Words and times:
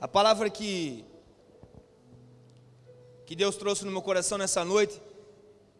A 0.00 0.08
palavra 0.08 0.48
que 0.48 1.04
que 3.26 3.36
Deus 3.36 3.54
trouxe 3.54 3.84
no 3.84 3.92
meu 3.92 4.00
coração 4.02 4.38
nessa 4.38 4.64
noite 4.64 5.00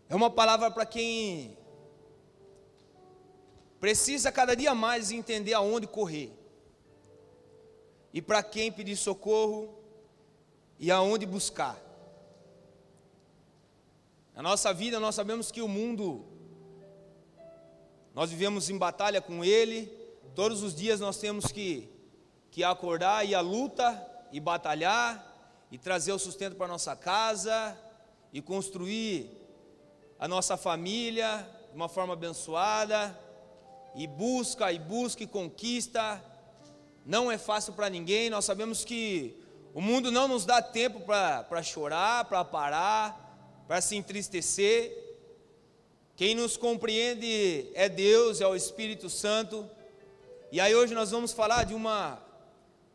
é 0.09 0.15
uma 0.15 0.31
palavra 0.31 0.71
para 0.71 0.85
quem 0.85 1.57
precisa 3.81 4.31
cada 4.31 4.55
dia 4.55 4.75
mais 4.75 5.11
entender 5.11 5.55
aonde 5.55 5.87
correr. 5.87 6.31
E 8.13 8.21
para 8.21 8.43
quem 8.43 8.71
pedir 8.71 8.95
socorro 8.95 9.75
e 10.79 10.91
aonde 10.91 11.25
buscar. 11.25 11.81
Na 14.35 14.43
nossa 14.43 14.73
vida 14.75 15.01
nós 15.01 15.15
sabemos 15.15 15.51
que 15.51 15.63
o 15.63 15.67
mundo 15.69 16.27
nós 18.15 18.31
vivemos 18.31 18.69
em 18.69 18.77
batalha 18.77 19.21
com 19.23 19.43
ele, 19.43 19.87
todos 20.35 20.63
os 20.63 20.75
dias 20.75 21.01
nós 21.01 21.17
temos 21.17 21.47
que 21.47 21.89
que 22.51 22.65
acordar 22.65 23.25
e 23.25 23.35
a 23.35 23.41
luta 23.41 24.10
e 24.33 24.41
batalhar 24.41 25.27
e 25.71 25.79
trazer 25.79 26.13
o 26.13 26.19
sustento 26.19 26.57
para 26.57 26.67
nossa 26.67 26.97
casa 26.97 27.79
e 28.33 28.41
construir 28.43 29.31
a 30.19 30.27
nossa 30.27 30.57
família 30.57 31.49
de 31.71 31.77
uma 31.77 31.89
forma 31.89 32.13
abençoada 32.13 33.19
e 33.95 34.07
busca 34.07 34.73
e 34.73 34.79
busca 34.79 35.23
e 35.23 35.27
conquista. 35.27 36.23
Não 37.05 37.31
é 37.31 37.39
fácil 37.39 37.73
para 37.73 37.89
ninguém, 37.89 38.31
nós 38.31 38.45
sabemos 38.45 38.85
que 38.85 39.37
o 39.73 39.81
mundo 39.81 40.11
não 40.11 40.27
nos 40.27 40.45
dá 40.45 40.61
tempo 40.61 41.01
para 41.01 41.63
chorar, 41.63 42.25
para 42.25 42.45
parar, 42.45 43.65
para 43.67 43.81
se 43.81 43.97
entristecer. 43.97 44.97
Quem 46.17 46.35
nos 46.35 46.57
compreende 46.57 47.71
é 47.75 47.89
Deus, 47.89 48.41
é 48.41 48.47
o 48.47 48.55
Espírito 48.55 49.09
Santo. 49.09 49.69
E 50.53 50.61
aí 50.61 50.75
hoje 50.75 50.93
nós 50.93 51.13
vamos 51.13 51.33
falar 51.33 51.65
de 51.65 51.73
uma 51.73 52.21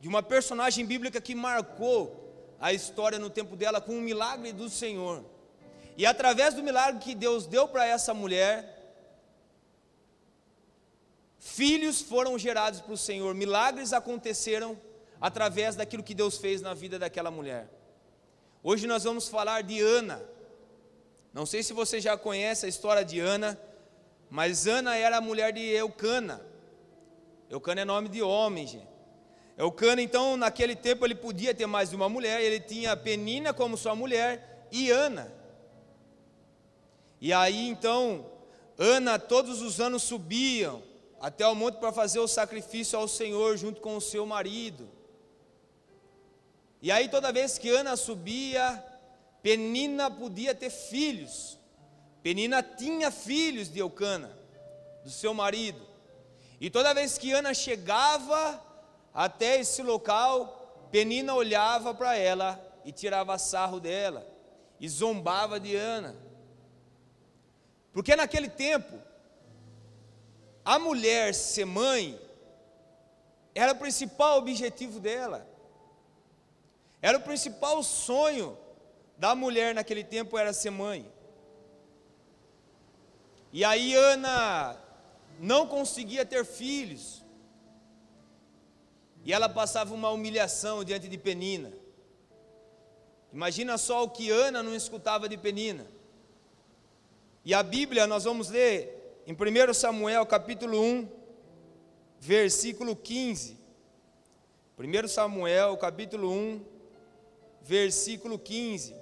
de 0.06 0.10
uma 0.10 0.22
personagem 0.22 0.86
bíblica 0.86 1.20
que 1.20 1.34
marcou 1.34 2.56
a 2.62 2.72
história 2.72 3.18
no 3.18 3.28
tempo 3.28 3.56
dela 3.56 3.82
com 3.82 3.94
um 3.94 4.02
milagre 4.02 4.54
do 4.54 4.70
Senhor. 4.70 5.26
E 5.98 6.06
através 6.06 6.54
do 6.54 6.62
milagre 6.62 7.04
que 7.04 7.16
Deus 7.16 7.48
deu 7.48 7.68
para 7.68 7.88
essa 7.88 8.14
mulher, 8.14 8.94
filhos 11.40 12.04
foram 12.04 12.38
gerados 12.38 12.82
para 12.82 12.94
o 12.94 12.98
Senhor, 12.98 13.34
milagres 13.34 13.94
aconteceram 13.94 14.80
através 15.20 15.76
daquilo 15.76 16.04
que 16.04 16.14
Deus 16.14 16.38
fez 16.38 16.62
na 16.62 16.76
vida 16.76 17.00
daquela 17.00 17.32
mulher. 17.32 17.68
Hoje 18.62 18.86
nós 18.86 19.06
vamos 19.06 19.28
falar 19.28 19.64
de 19.64 19.82
Ana. 19.82 20.24
Não 21.34 21.48
sei 21.48 21.64
se 21.64 21.74
você 21.74 22.00
já 22.00 22.16
conhece 22.16 22.68
a 22.68 22.70
história 22.70 23.04
de 23.04 23.20
Ana, 23.20 23.60
mas 24.30 24.68
Ana 24.68 24.96
era 24.96 25.18
a 25.18 25.22
mulher 25.22 25.52
de 25.52 25.62
Eucana. 25.62 26.46
Eucana 27.50 27.82
é 27.82 27.86
nome 27.86 28.08
de 28.08 28.22
homem, 28.22 28.68
gente. 28.68 28.95
Eucana, 29.58 30.02
então, 30.02 30.36
naquele 30.36 30.76
tempo 30.76 31.06
ele 31.06 31.16
podia 31.16 31.54
ter 31.54 31.66
mais 31.66 31.90
de 31.90 31.96
uma 31.96 32.10
mulher, 32.10 32.42
ele 32.42 32.60
tinha 32.60 32.96
Penina 32.96 33.54
como 33.54 33.78
sua 33.78 33.96
mulher 33.96 34.68
e 34.72 34.92
Ana. 34.92 35.32
E 37.22 37.32
aí 37.32 37.70
então, 37.70 38.30
Ana 38.78 39.18
todos 39.18 39.62
os 39.62 39.80
anos 39.80 40.04
subiam 40.04 40.84
até 41.22 41.48
o 41.48 41.56
monte 41.56 41.80
para 41.80 41.94
fazer 41.94 42.20
o 42.20 42.28
sacrifício 42.28 43.00
ao 43.00 43.08
Senhor 43.08 43.58
junto 43.58 43.80
com 43.80 43.96
o 43.96 44.02
seu 44.02 44.26
marido. 44.26 44.90
E 46.82 46.92
aí 46.92 47.08
toda 47.08 47.32
vez 47.32 47.58
que 47.58 47.70
Ana 47.70 47.96
subia, 47.96 48.84
Penina 49.42 50.12
podia 50.12 50.54
ter 50.54 50.70
filhos. 50.70 51.58
Penina 52.22 52.62
tinha 52.62 53.10
filhos 53.10 53.72
de 53.72 53.80
Eucana, 53.80 54.38
do 55.04 55.10
seu 55.10 55.34
marido. 55.34 55.82
E 56.60 56.70
toda 56.70 56.94
vez 56.94 57.18
que 57.18 57.32
Ana 57.32 57.54
chegava 57.54 58.62
até 59.16 59.62
esse 59.62 59.82
local, 59.82 60.88
Penina 60.92 61.34
olhava 61.34 61.94
para 61.94 62.18
ela 62.18 62.62
e 62.84 62.92
tirava 62.92 63.38
sarro 63.38 63.80
dela, 63.80 64.28
e 64.80 64.88
zombava 64.90 65.58
de 65.60 65.74
Ana. 65.76 66.16
Porque 67.94 68.14
naquele 68.14 68.50
tempo, 68.50 69.00
a 70.66 70.78
mulher 70.78 71.34
ser 71.34 71.66
mãe 71.66 72.20
era 73.56 73.72
o 73.72 73.78
principal 73.78 74.38
objetivo 74.38 75.00
dela. 75.00 75.48
Era 77.02 77.18
o 77.18 77.22
principal 77.22 77.82
sonho 77.84 78.58
da 79.18 79.34
mulher 79.34 79.74
naquele 79.74 80.04
tempo 80.04 80.38
era 80.38 80.52
ser 80.52 80.72
mãe. 80.72 81.10
E 83.54 83.64
aí 83.64 83.96
Ana 83.96 84.78
não 85.40 85.66
conseguia 85.66 86.26
ter 86.26 86.44
filhos. 86.44 87.25
E 89.26 89.34
ela 89.34 89.50
passava 89.50 89.94
uma 89.94 90.12
humilhação 90.12 90.84
diante 90.84 91.08
de 91.08 91.18
Penina. 91.18 91.74
Imagina 93.34 93.76
só 93.76 94.04
o 94.04 94.10
que 94.10 94.30
Ana 94.30 94.62
não 94.62 94.76
escutava 94.76 95.28
de 95.28 95.36
Penina. 95.36 95.88
E 97.44 97.52
a 97.52 97.64
Bíblia, 97.64 98.06
nós 98.06 98.24
vamos 98.24 98.50
ler 98.50 99.24
em 99.26 99.34
1 99.34 99.74
Samuel 99.74 100.26
capítulo 100.28 100.80
1, 100.80 101.10
versículo 102.20 102.96
15. 102.96 103.58
1 104.78 105.08
Samuel 105.08 105.76
capítulo 105.78 106.32
1, 106.32 106.64
versículo 107.64 108.38
15. 108.38 108.96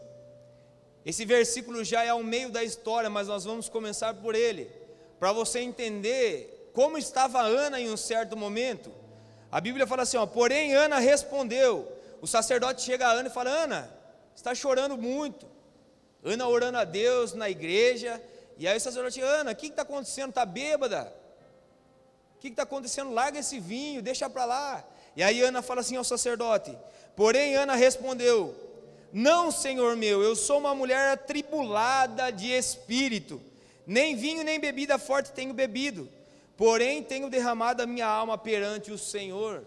Esse 1.06 1.26
versículo 1.26 1.84
já 1.84 2.02
é 2.06 2.14
o 2.14 2.24
meio 2.24 2.50
da 2.50 2.64
história, 2.64 3.10
mas 3.10 3.28
nós 3.28 3.44
vamos 3.44 3.68
começar 3.68 4.14
por 4.14 4.36
ele, 4.36 4.72
para 5.20 5.34
você 5.34 5.60
entender 5.60 6.72
como 6.74 6.98
estava 6.98 7.42
Ana 7.42 7.78
em 7.78 7.90
um 7.90 7.98
certo 7.98 8.38
momento. 8.38 9.03
A 9.54 9.62
Bíblia 9.62 9.86
fala 9.86 10.02
assim: 10.02 10.18
ó, 10.18 10.26
porém 10.26 10.74
Ana 10.74 10.98
respondeu. 10.98 11.88
O 12.20 12.26
sacerdote 12.26 12.82
chega 12.82 13.06
a 13.06 13.12
Ana 13.12 13.30
e 13.30 13.32
fala: 13.32 13.52
Ana, 13.52 13.88
está 14.36 14.56
chorando 14.56 14.98
muito. 14.98 15.46
Ana 16.24 16.48
orando 16.48 16.80
a 16.80 16.84
Deus 16.84 17.36
na 17.36 17.48
igreja. 17.52 18.20
E 18.58 18.68
aí 18.68 18.76
o 18.76 18.82
sacerdote, 18.82 19.22
Ana, 19.22 19.52
o 19.52 19.56
que 19.56 19.68
está 19.68 19.84
acontecendo? 19.84 20.30
Está 20.30 20.44
bêbada? 20.44 21.14
O 22.36 22.40
que 22.40 22.48
está 22.48 22.64
acontecendo? 22.64 23.14
Larga 23.14 23.38
esse 23.38 23.60
vinho, 23.60 24.02
deixa 24.02 24.28
para 24.28 24.44
lá. 24.44 24.84
E 25.16 25.22
aí 25.22 25.40
Ana 25.42 25.62
fala 25.62 25.82
assim 25.82 25.98
ao 25.98 26.04
sacerdote: 26.04 26.76
Porém 27.16 27.54
Ana 27.54 27.76
respondeu: 27.76 28.56
Não, 29.12 29.52
senhor 29.52 29.96
meu, 29.96 30.24
eu 30.24 30.36
sou 30.36 30.58
uma 30.58 30.74
mulher 30.74 31.12
atribulada 31.12 32.32
de 32.32 32.52
espírito. 32.52 33.40
Nem 33.86 34.16
vinho 34.16 34.44
nem 34.44 34.60
bebida 34.60 34.98
forte 34.98 35.32
tenho 35.32 35.54
bebido 35.54 36.10
porém 36.58 37.04
tenho 37.04 37.30
derramado 37.30 37.84
a 37.84 37.86
minha 37.86 38.08
alma 38.08 38.38
perante 38.38 38.92
o 38.92 38.98
Senhor. 38.98 39.66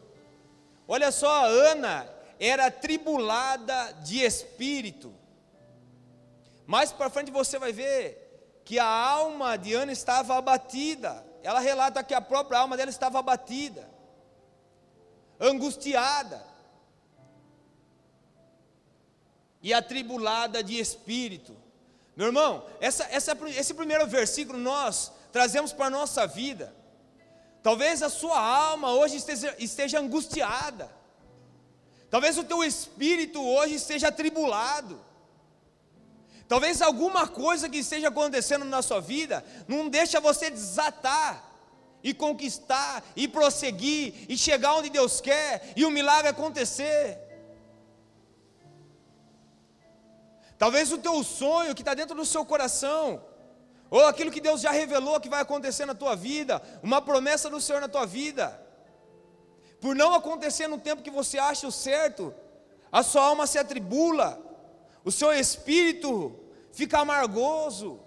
Olha 0.87 1.11
só, 1.11 1.47
Ana 1.47 2.09
era 2.39 2.71
tribulada 2.71 3.93
de 4.05 4.23
espírito. 4.23 5.13
Mais 6.67 6.93
para 6.93 7.11
frente 7.11 7.31
você 7.31 7.59
vai 7.59 7.73
ver 7.73 8.61
que 8.65 8.79
a 8.79 8.87
alma 8.87 9.57
de 9.57 9.75
Ana 9.75 9.93
estava 9.93 10.37
abatida. 10.37 11.25
Ela 11.43 11.61
relata 11.61 12.03
que 12.03 12.13
a 12.13 12.21
própria 12.21 12.59
alma 12.59 12.77
dela 12.77 12.91
estava 12.91 13.21
abatida, 13.21 13.89
angustiada 15.39 16.45
e 19.63 19.73
atribulada 19.73 20.63
de 20.63 20.79
espírito. 20.79 21.57
Meu 22.17 22.27
irmão, 22.27 22.67
essa, 22.81 23.05
essa, 23.05 23.37
esse 23.49 23.75
primeiro 23.75 24.07
versículo 24.07 24.59
nós 24.59 25.13
trazemos 25.31 25.73
para 25.73 25.87
a 25.87 25.91
nossa 25.91 26.27
vida. 26.27 26.75
Talvez 27.67 28.01
a 28.01 28.09
sua 28.09 28.39
alma 28.39 28.93
hoje 28.93 29.17
esteja, 29.17 29.53
esteja 29.59 29.99
angustiada. 29.99 30.89
Talvez 32.09 32.39
o 32.39 32.45
teu 32.45 32.63
espírito 32.63 33.45
hoje 33.45 33.75
esteja 33.75 34.07
atribulado. 34.07 35.01
Talvez 36.47 36.81
alguma 36.81 37.27
coisa 37.27 37.69
que 37.69 37.79
esteja 37.79 38.07
acontecendo 38.07 38.65
na 38.65 38.83
sua 38.83 39.01
vida 39.01 39.45
não 39.67 39.89
deixa 39.89 40.21
você 40.21 40.49
desatar 40.49 41.43
e 42.05 42.15
conquistar 42.15 43.03
e 43.17 43.27
prosseguir 43.27 44.15
e 44.29 44.39
chegar 44.39 44.75
onde 44.75 44.89
Deus 44.89 45.21
quer 45.21 45.73
e 45.75 45.85
o 45.85 45.91
milagre 45.91 46.29
acontecer. 46.29 47.19
Talvez 50.57 50.93
o 50.93 50.99
teu 50.99 51.21
sonho 51.25 51.75
que 51.75 51.83
está 51.83 51.95
dentro 51.95 52.15
do 52.15 52.25
seu 52.25 52.45
coração 52.45 53.21
ou 53.91 54.05
aquilo 54.05 54.31
que 54.31 54.41
Deus 54.41 54.61
já 54.61 54.71
revelou 54.71 55.21
que 55.21 55.29
vai 55.29 55.41
acontecer 55.41 55.87
na 55.87 55.95
tua 55.95 56.17
vida, 56.17 56.63
uma 56.83 57.01
promessa 57.01 57.49
do 57.49 57.61
Senhor 57.61 57.81
na 57.81 57.89
tua 57.89 58.07
vida, 58.07 58.61
por 59.81 59.95
não 59.95 60.15
acontecer 60.15 60.67
no 60.67 60.79
tempo 60.79 61.03
que 61.03 61.11
você 61.11 61.39
acha 61.39 61.67
o 61.67 61.73
certo, 61.73 62.35
a 62.91 63.03
sua 63.03 63.23
alma 63.23 63.47
se 63.47 63.59
atribula, 63.59 64.41
o 65.05 65.13
seu 65.13 65.33
espírito 65.33 66.39
fica 66.73 66.99
amargoso. 66.99 68.01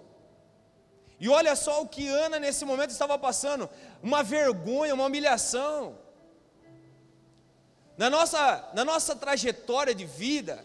E 1.18 1.28
olha 1.28 1.54
só 1.54 1.82
o 1.82 1.88
que 1.88 2.08
Ana 2.08 2.38
nesse 2.38 2.64
momento 2.64 2.90
estava 2.90 3.18
passando: 3.18 3.68
uma 4.02 4.22
vergonha, 4.22 4.94
uma 4.94 5.04
humilhação. 5.04 5.98
Na 7.96 8.08
nossa, 8.08 8.70
na 8.72 8.84
nossa 8.84 9.14
trajetória 9.14 9.94
de 9.94 10.06
vida, 10.06 10.64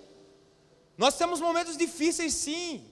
nós 0.98 1.18
temos 1.18 1.42
momentos 1.42 1.76
difíceis 1.76 2.34
sim. 2.34 2.90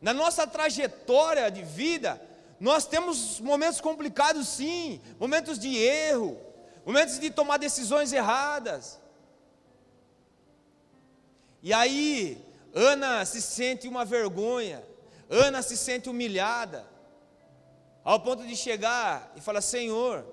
Na 0.00 0.14
nossa 0.14 0.46
trajetória 0.46 1.50
de 1.50 1.62
vida, 1.62 2.20
nós 2.58 2.86
temos 2.86 3.40
momentos 3.40 3.80
complicados, 3.80 4.48
sim, 4.48 5.00
momentos 5.18 5.58
de 5.58 5.76
erro, 5.76 6.40
momentos 6.84 7.18
de 7.18 7.30
tomar 7.30 7.58
decisões 7.58 8.12
erradas. 8.12 8.98
E 11.62 11.72
aí, 11.72 12.42
Ana 12.74 13.24
se 13.24 13.42
sente 13.42 13.86
uma 13.86 14.04
vergonha, 14.04 14.82
Ana 15.28 15.62
se 15.62 15.76
sente 15.76 16.08
humilhada, 16.08 16.88
ao 18.02 18.20
ponto 18.20 18.46
de 18.46 18.56
chegar 18.56 19.32
e 19.36 19.40
falar: 19.40 19.60
Senhor, 19.60 20.24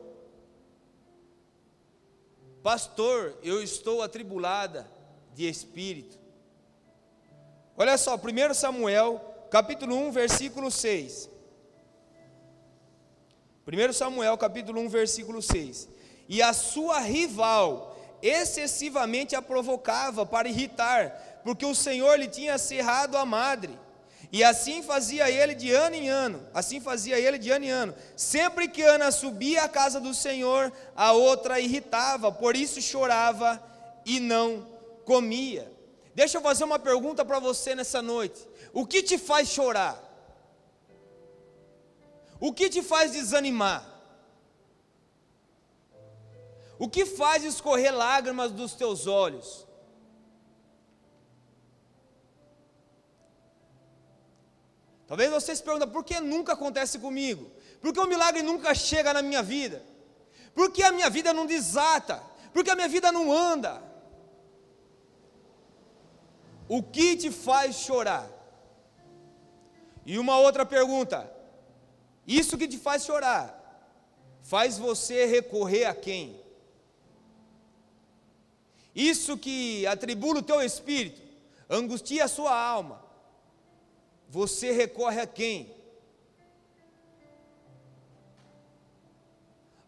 pastor, 2.63 3.37
eu 3.43 3.61
estou 3.61 4.01
atribulada 4.01 4.89
de 5.33 5.47
espírito. 5.47 6.17
Olha 7.75 7.97
só, 7.97 8.15
1 8.15 8.53
Samuel, 8.53 9.36
capítulo 9.49 9.95
1, 9.95 10.11
versículo 10.11 10.69
6. 10.71 11.29
1 13.67 13.93
Samuel, 13.93 14.37
capítulo 14.37 14.81
1, 14.81 14.89
versículo 14.89 15.41
6. 15.41 15.89
E 16.29 16.41
a 16.41 16.53
sua 16.53 16.99
rival 16.99 17.95
excessivamente 18.21 19.35
a 19.35 19.41
provocava 19.41 20.25
para 20.25 20.47
irritar, 20.47 21.41
porque 21.43 21.65
o 21.65 21.75
Senhor 21.75 22.17
lhe 22.17 22.27
tinha 22.27 22.57
cerrado 22.57 23.17
a 23.17 23.25
madre. 23.25 23.77
E 24.31 24.43
assim 24.43 24.83
fazia 24.83 25.29
ele 25.29 25.55
de 25.55 25.71
ano 25.71 25.95
em 25.95 26.09
ano, 26.09 26.45
assim 26.53 26.81
fazia 26.81 27.17
ele 27.17 27.37
de 27.37 27.49
ano 27.49 27.65
em 27.65 27.69
ano. 27.69 27.95
Sempre 28.15 28.67
que 28.67 28.81
Ana 28.81 29.09
subia 29.09 29.63
à 29.63 29.69
casa 29.69 30.01
do 30.01 30.13
Senhor, 30.13 30.71
a 30.95 31.13
outra 31.13 31.59
irritava, 31.59 32.31
por 32.31 32.55
isso 32.55 32.81
chorava 32.81 33.61
e 34.05 34.19
não 34.19 34.67
comia. 35.05 35.71
Deixa 36.13 36.37
eu 36.37 36.41
fazer 36.41 36.65
uma 36.65 36.79
pergunta 36.79 37.23
para 37.23 37.39
você 37.39 37.73
nessa 37.73 38.01
noite: 38.01 38.45
o 38.73 38.85
que 38.85 39.01
te 39.01 39.17
faz 39.17 39.49
chorar? 39.49 40.03
O 42.39 42.53
que 42.53 42.69
te 42.69 42.81
faz 42.81 43.11
desanimar? 43.11 43.83
O 46.79 46.87
que 46.87 47.05
faz 47.05 47.43
escorrer 47.43 47.93
lágrimas 47.93 48.51
dos 48.51 48.73
teus 48.73 49.07
olhos? 49.07 49.65
Talvez 55.07 55.31
você 55.31 55.55
se 55.55 55.63
pergunte, 55.63 55.87
por 55.87 56.03
que 56.03 56.19
nunca 56.19 56.53
acontece 56.53 56.99
comigo? 56.99 57.49
Por 57.81 57.93
que 57.93 57.99
o 57.99 58.07
milagre 58.07 58.43
nunca 58.43 58.75
chega 58.75 59.13
na 59.13 59.21
minha 59.21 59.41
vida? 59.41 59.83
Por 60.53 60.71
que 60.71 60.83
a 60.83 60.91
minha 60.91 61.09
vida 61.09 61.33
não 61.33 61.45
desata? 61.45 62.21
Por 62.53 62.63
que 62.63 62.69
a 62.69 62.75
minha 62.75 62.89
vida 62.89 63.11
não 63.11 63.31
anda? 63.31 63.81
O 66.67 66.83
que 66.83 67.15
te 67.15 67.31
faz 67.31 67.77
chorar? 67.77 68.36
E 70.07 70.17
uma 70.17 70.39
outra 70.39 70.65
pergunta: 70.65 71.29
isso 72.25 72.57
que 72.57 72.65
te 72.65 72.77
faz 72.77 73.03
chorar, 73.03 73.53
faz 74.41 74.77
você 74.77 75.25
recorrer 75.25 75.83
a 75.83 75.93
quem? 75.93 76.39
Isso 78.95 79.37
que 79.37 79.85
atribula 79.85 80.39
o 80.39 80.43
teu 80.43 80.61
espírito, 80.61 81.21
angustia 81.69 82.23
a 82.23 82.29
sua 82.29 82.57
alma, 82.57 83.03
você 84.29 84.71
recorre 84.71 85.19
a 85.19 85.27
quem? 85.27 85.75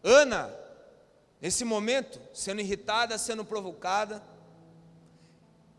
Ana, 0.04 0.54
nesse 1.40 1.64
momento, 1.64 2.20
sendo 2.34 2.60
irritada, 2.60 3.16
sendo 3.16 3.44
provocada, 3.44 4.22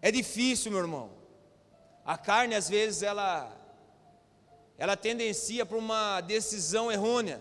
é 0.02 0.12
difícil, 0.12 0.72
meu 0.72 0.82
irmão. 0.82 1.12
A 2.04 2.18
carne, 2.18 2.56
às 2.56 2.68
vezes, 2.68 3.04
ela, 3.04 3.61
ela 4.82 4.98
tendencia 4.98 5.64
para 5.64 5.78
uma 5.78 6.22
decisão 6.22 6.92
errônea, 6.92 7.40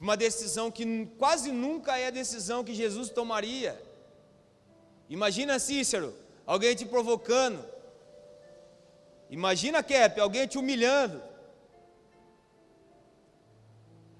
uma 0.00 0.16
decisão 0.16 0.68
que 0.68 1.06
quase 1.16 1.52
nunca 1.52 1.96
é 1.96 2.08
a 2.08 2.10
decisão 2.10 2.64
que 2.64 2.74
Jesus 2.74 3.08
tomaria. 3.08 3.80
Imagina 5.08 5.60
Cícero, 5.60 6.12
alguém 6.44 6.74
te 6.74 6.84
provocando. 6.86 7.64
Imagina 9.30 9.80
Cap, 9.80 10.18
alguém 10.18 10.44
te 10.48 10.58
humilhando. 10.58 11.22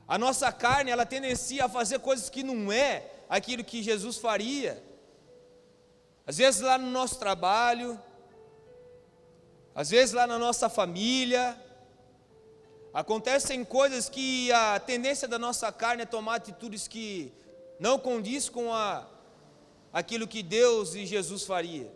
A 0.06 0.16
nossa 0.16 0.52
carne, 0.52 0.93
ela 0.93 1.05
tendencia 1.05 1.64
a 1.64 1.69
fazer 1.69 1.99
coisas 1.99 2.31
que 2.31 2.44
não 2.44 2.70
é 2.70 3.11
aquilo 3.28 3.64
que 3.64 3.82
Jesus 3.82 4.19
faria. 4.19 4.81
Às 6.25 6.37
vezes 6.37 6.61
lá 6.61 6.78
no 6.78 6.93
nosso 6.93 7.19
trabalho, 7.19 8.00
às 9.75 9.90
vezes 9.90 10.14
lá 10.14 10.28
na 10.28 10.38
nossa 10.38 10.69
família, 10.69 11.61
acontecem 12.94 13.64
coisas 13.64 14.08
que 14.08 14.52
a 14.52 14.79
tendência 14.79 15.26
da 15.26 15.37
nossa 15.37 15.73
carne 15.73 16.05
é 16.05 16.06
tomar 16.06 16.37
atitudes 16.37 16.87
que 16.87 17.32
não 17.81 17.99
condiz 17.99 18.49
com 18.49 18.73
a 18.73 19.05
aquilo 19.93 20.29
que 20.29 20.43
Deus 20.43 20.94
e 20.94 21.05
Jesus 21.05 21.44
faria. 21.44 21.91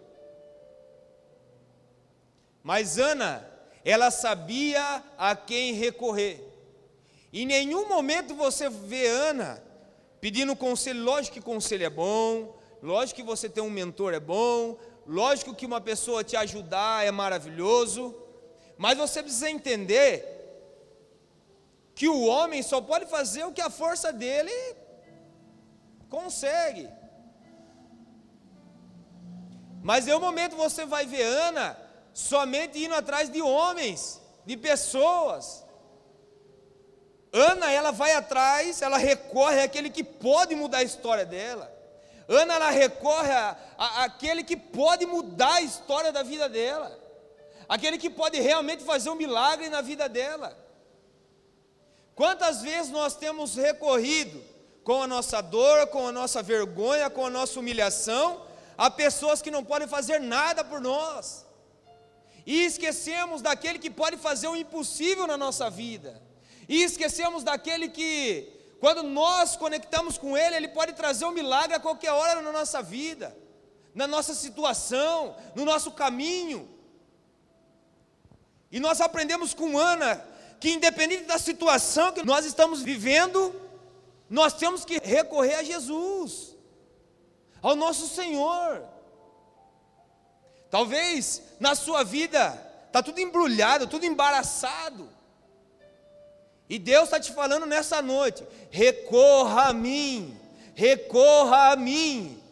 Mas 2.64 2.98
Ana, 2.98 3.48
ela 3.84 4.10
sabia 4.10 5.02
a 5.16 5.34
quem 5.36 5.72
recorrer. 5.72 6.44
Em 7.32 7.46
nenhum 7.46 7.88
momento 7.88 8.34
você 8.34 8.68
vê 8.68 9.06
Ana 9.06 9.62
pedindo 10.20 10.56
conselho. 10.56 11.02
Lógico 11.02 11.34
que 11.34 11.40
conselho 11.40 11.84
é 11.84 11.90
bom, 11.90 12.56
lógico 12.82 13.20
que 13.20 13.26
você 13.26 13.48
ter 13.48 13.60
um 13.60 13.70
mentor 13.70 14.14
é 14.14 14.20
bom, 14.20 14.76
lógico 15.06 15.54
que 15.54 15.66
uma 15.66 15.80
pessoa 15.80 16.24
te 16.24 16.36
ajudar 16.36 17.06
é 17.06 17.10
maravilhoso, 17.10 18.14
mas 18.76 18.98
você 18.98 19.22
precisa 19.22 19.50
entender 19.50 20.37
que 21.98 22.08
o 22.08 22.26
homem 22.26 22.62
só 22.62 22.80
pode 22.80 23.06
fazer 23.06 23.42
o 23.44 23.52
que 23.52 23.60
a 23.60 23.68
força 23.68 24.12
dele 24.12 24.52
consegue. 26.08 26.88
Mas 29.82 30.06
em 30.06 30.14
um 30.14 30.20
momento 30.20 30.54
você 30.54 30.86
vai 30.86 31.06
ver 31.06 31.24
Ana 31.24 31.76
somente 32.14 32.78
indo 32.84 32.94
atrás 32.94 33.28
de 33.28 33.42
homens, 33.42 34.22
de 34.46 34.56
pessoas. 34.56 35.66
Ana, 37.32 37.68
ela 37.72 37.90
vai 37.90 38.12
atrás, 38.12 38.80
ela 38.80 38.96
recorre 38.96 39.60
àquele 39.60 39.90
que 39.90 40.04
pode 40.04 40.54
mudar 40.54 40.78
a 40.78 40.84
história 40.84 41.26
dela. 41.26 41.68
Ana, 42.28 42.54
ela 42.54 42.70
recorre 42.70 43.32
àquele 43.76 44.44
que 44.44 44.56
pode 44.56 45.04
mudar 45.04 45.54
a 45.54 45.62
história 45.62 46.12
da 46.12 46.22
vida 46.22 46.48
dela. 46.48 46.96
Aquele 47.68 47.98
que 47.98 48.08
pode 48.08 48.38
realmente 48.40 48.84
fazer 48.84 49.10
um 49.10 49.16
milagre 49.16 49.68
na 49.68 49.80
vida 49.80 50.08
dela. 50.08 50.67
Quantas 52.20 52.60
vezes 52.68 52.90
nós 52.90 53.16
temos 53.16 53.54
recorrido 53.54 54.38
com 54.84 55.02
a 55.02 55.06
nossa 55.06 55.40
dor, 55.40 55.86
com 55.86 56.06
a 56.08 56.12
nossa 56.12 56.42
vergonha, 56.42 57.08
com 57.08 57.24
a 57.24 57.30
nossa 57.30 57.58
humilhação, 57.60 58.26
Há 58.78 58.88
pessoas 58.88 59.42
que 59.42 59.50
não 59.50 59.64
podem 59.64 59.88
fazer 59.88 60.20
nada 60.20 60.62
por 60.62 60.80
nós. 60.80 61.44
E 62.46 62.64
esquecemos 62.64 63.42
daquele 63.42 63.76
que 63.76 63.90
pode 63.90 64.16
fazer 64.16 64.46
o 64.46 64.54
impossível 64.54 65.26
na 65.26 65.36
nossa 65.36 65.68
vida. 65.68 66.22
E 66.68 66.84
esquecemos 66.84 67.42
daquele 67.42 67.88
que, 67.88 68.48
quando 68.78 69.02
nós 69.02 69.56
conectamos 69.56 70.16
com 70.16 70.38
Ele, 70.38 70.54
Ele 70.54 70.68
pode 70.68 70.92
trazer 70.92 71.24
um 71.24 71.32
milagre 71.32 71.74
a 71.74 71.80
qualquer 71.80 72.12
hora 72.12 72.40
na 72.40 72.52
nossa 72.52 72.80
vida, 72.80 73.36
na 73.92 74.06
nossa 74.06 74.32
situação, 74.32 75.34
no 75.56 75.64
nosso 75.64 75.90
caminho. 75.90 76.68
E 78.70 78.78
nós 78.78 79.00
aprendemos 79.00 79.54
com 79.54 79.76
Ana 79.76 80.24
que, 80.60 80.70
independente 80.70 81.24
da 81.24 81.38
situação 81.38 82.12
que 82.12 82.24
nós 82.24 82.44
estamos 82.44 82.82
vivendo, 82.82 83.54
nós 84.28 84.52
temos 84.52 84.84
que 84.84 84.98
recorrer 84.98 85.54
a 85.54 85.62
Jesus 85.62 86.56
ao 87.62 87.74
nosso 87.74 88.08
Senhor. 88.08 88.82
Talvez 90.70 91.42
na 91.58 91.74
sua 91.74 92.04
vida 92.04 92.58
está 92.86 93.02
tudo 93.02 93.20
embrulhado, 93.20 93.86
tudo 93.86 94.04
embaraçado. 94.04 95.08
E 96.68 96.78
Deus 96.78 97.04
está 97.04 97.18
te 97.18 97.32
falando 97.32 97.64
nessa 97.64 98.02
noite: 98.02 98.46
recorra 98.70 99.68
a 99.68 99.72
mim, 99.72 100.38
recorra 100.74 101.72
a 101.72 101.76
mim. 101.76 102.42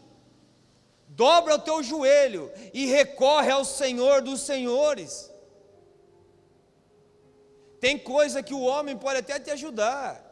Dobra 1.09 1.55
o 1.55 1.59
teu 1.59 1.81
joelho 1.81 2.51
e 2.73 2.85
recorre 2.85 3.49
ao 3.51 3.65
Senhor 3.65 4.21
dos 4.21 4.41
Senhores. 4.41 5.31
Tem 7.79 7.97
coisa 7.97 8.41
que 8.41 8.53
o 8.53 8.61
homem 8.61 8.97
pode 8.97 9.19
até 9.19 9.39
te 9.39 9.51
ajudar. 9.51 10.23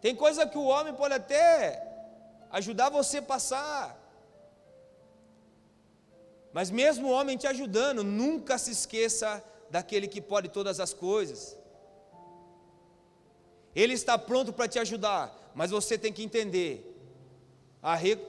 Tem 0.00 0.14
coisa 0.14 0.46
que 0.46 0.58
o 0.58 0.64
homem 0.64 0.94
pode 0.94 1.14
até 1.14 1.86
ajudar 2.50 2.88
você 2.88 3.18
a 3.18 3.22
passar. 3.22 3.96
Mas 6.52 6.70
mesmo 6.70 7.08
o 7.08 7.12
homem 7.12 7.36
te 7.36 7.46
ajudando, 7.46 8.02
nunca 8.02 8.58
se 8.58 8.72
esqueça 8.72 9.42
daquele 9.70 10.08
que 10.08 10.20
pode 10.20 10.48
todas 10.48 10.80
as 10.80 10.92
coisas. 10.92 11.56
Ele 13.74 13.94
está 13.94 14.18
pronto 14.18 14.52
para 14.52 14.66
te 14.66 14.78
ajudar, 14.80 15.52
mas 15.54 15.70
você 15.70 15.96
tem 15.96 16.12
que 16.12 16.24
entender 16.24 16.86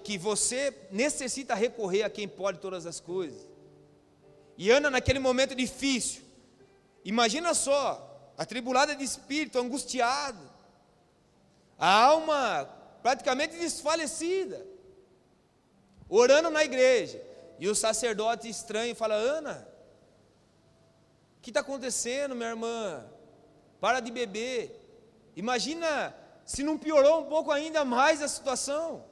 que 0.04 0.18
você 0.18 0.74
necessita 0.92 1.56
recorrer 1.56 2.04
a 2.04 2.10
quem 2.10 2.28
pode 2.28 2.60
todas 2.60 2.86
as 2.86 3.00
coisas. 3.00 3.50
E 4.56 4.70
Ana, 4.70 4.92
naquele 4.92 5.18
momento 5.18 5.56
difícil, 5.56 6.22
imagina 7.04 7.54
só, 7.54 8.34
atribulada 8.38 8.96
de 8.96 9.04
espírito, 9.04 9.60
angustiada, 9.60 10.40
a 11.78 12.04
alma 12.04 12.70
praticamente 13.02 13.58
desfalecida, 13.58 14.66
orando 16.08 16.50
na 16.50 16.64
igreja. 16.64 17.22
E 17.60 17.68
o 17.68 17.76
sacerdote 17.76 18.50
estranho 18.50 18.96
fala: 18.96 19.16
Ana, 19.16 19.68
o 21.38 21.42
que 21.42 21.50
está 21.50 21.60
acontecendo, 21.60 22.36
minha 22.36 22.50
irmã? 22.50 23.06
Para 23.80 24.00
de 24.00 24.12
beber. 24.12 24.80
Imagina 25.36 26.16
se 26.46 26.64
não 26.64 26.78
piorou 26.78 27.22
um 27.22 27.26
pouco 27.26 27.52
ainda 27.52 27.86
mais 27.86 28.22
a 28.22 28.28
situação. 28.28 29.06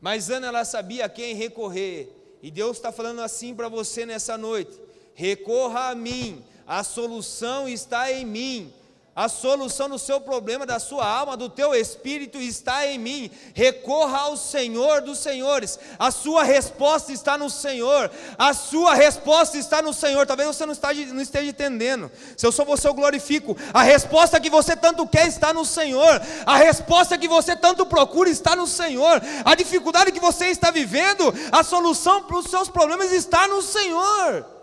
Mas 0.00 0.30
Ana, 0.30 0.48
ela 0.48 0.64
sabia 0.64 1.04
a 1.04 1.08
quem 1.08 1.34
recorrer. 1.34 2.10
E 2.42 2.50
Deus 2.50 2.76
está 2.76 2.90
falando 2.90 3.20
assim 3.20 3.54
para 3.54 3.68
você 3.68 4.06
nessa 4.06 4.38
noite: 4.38 4.80
recorra 5.14 5.90
a 5.90 5.94
mim, 5.94 6.44
a 6.66 6.84
solução 6.84 7.68
está 7.68 8.10
em 8.12 8.24
mim. 8.24 8.72
A 9.14 9.28
solução 9.28 9.88
do 9.88 9.98
seu 9.98 10.20
problema, 10.20 10.64
da 10.64 10.78
sua 10.78 11.06
alma, 11.06 11.36
do 11.36 11.48
teu 11.48 11.74
espírito 11.74 12.38
está 12.38 12.86
em 12.86 12.96
mim. 12.96 13.30
Recorra 13.52 14.20
ao 14.20 14.36
Senhor 14.36 15.02
dos 15.02 15.18
Senhores. 15.18 15.78
A 15.98 16.12
sua 16.12 16.44
resposta 16.44 17.12
está 17.12 17.36
no 17.36 17.50
Senhor. 17.50 18.10
A 18.38 18.54
sua 18.54 18.94
resposta 18.94 19.58
está 19.58 19.82
no 19.82 19.92
Senhor. 19.92 20.26
Talvez 20.26 20.48
você 20.48 20.64
não, 20.64 20.72
esteja, 20.72 21.12
não 21.12 21.20
esteja 21.20 21.50
entendendo. 21.50 22.10
Se 22.36 22.46
eu 22.46 22.52
sou 22.52 22.64
você, 22.64 22.86
eu 22.86 22.94
glorifico. 22.94 23.56
A 23.74 23.82
resposta 23.82 24.40
que 24.40 24.48
você 24.48 24.76
tanto 24.76 25.06
quer 25.06 25.26
está 25.26 25.52
no 25.52 25.64
Senhor. 25.64 26.22
A 26.46 26.56
resposta 26.56 27.18
que 27.18 27.26
você 27.26 27.56
tanto 27.56 27.84
procura 27.84 28.30
está 28.30 28.54
no 28.54 28.66
Senhor. 28.66 29.20
A 29.44 29.54
dificuldade 29.56 30.12
que 30.12 30.20
você 30.20 30.46
está 30.46 30.70
vivendo, 30.70 31.34
a 31.50 31.64
solução 31.64 32.22
para 32.22 32.38
os 32.38 32.46
seus 32.46 32.68
problemas 32.68 33.10
está 33.10 33.48
no 33.48 33.60
Senhor. 33.60 34.59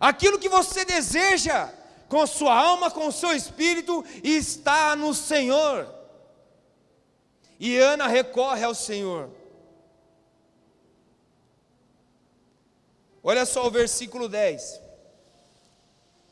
Aquilo 0.00 0.38
que 0.38 0.48
você 0.48 0.84
deseja 0.84 1.70
com 2.08 2.26
sua 2.26 2.54
alma, 2.54 2.90
com 2.90 3.10
seu 3.10 3.32
espírito, 3.32 4.04
está 4.22 4.94
no 4.94 5.14
Senhor. 5.14 5.92
E 7.58 7.78
Ana 7.78 8.06
recorre 8.06 8.64
ao 8.64 8.74
Senhor. 8.74 9.30
Olha 13.22 13.46
só 13.46 13.66
o 13.66 13.70
versículo 13.70 14.28
10. 14.28 14.80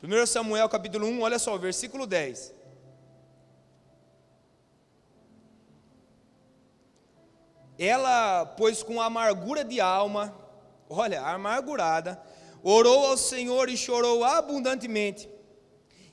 1 0.03 0.25
Samuel 0.27 0.67
capítulo 0.69 1.07
1, 1.07 1.21
olha 1.21 1.39
só 1.39 1.55
o 1.55 1.59
versículo 1.59 2.05
10. 2.05 2.53
Ela, 7.79 8.45
pois 8.45 8.83
com 8.83 9.01
amargura 9.01 9.63
de 9.63 9.81
alma, 9.81 10.35
olha, 10.89 11.21
amargurada, 11.21 12.21
orou 12.63 13.07
ao 13.07 13.17
Senhor 13.17 13.69
e 13.69 13.75
chorou 13.75 14.23
abundantemente, 14.23 15.29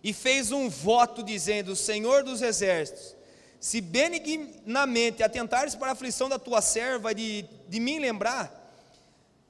e 0.03 0.13
fez 0.13 0.51
um 0.51 0.69
voto 0.69 1.23
dizendo: 1.23 1.77
Senhor 1.77 2.25
dos 2.25 2.43
exércitos, 2.43 3.17
se 3.61 3.81
benignamente 3.81 5.23
atentares 5.23 5.75
para 5.75 5.89
a 5.89 5.93
aflição 5.93 6.29
da 6.29 6.39
tua 6.39 6.61
serva 6.61 7.15
de, 7.15 7.45
de 7.69 7.79
mim 7.79 7.99
lembrar, 7.99 8.53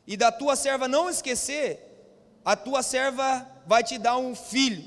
e 0.07 0.17
da 0.17 0.31
tua 0.31 0.55
serva 0.57 0.87
não 0.87 1.09
esquecer, 1.09 1.81
a 2.45 2.55
tua 2.55 2.83
serva 2.83 3.47
vai 3.67 3.83
te 3.83 3.97
dar 3.97 4.19
um 4.19 4.35
filho. 4.35 4.85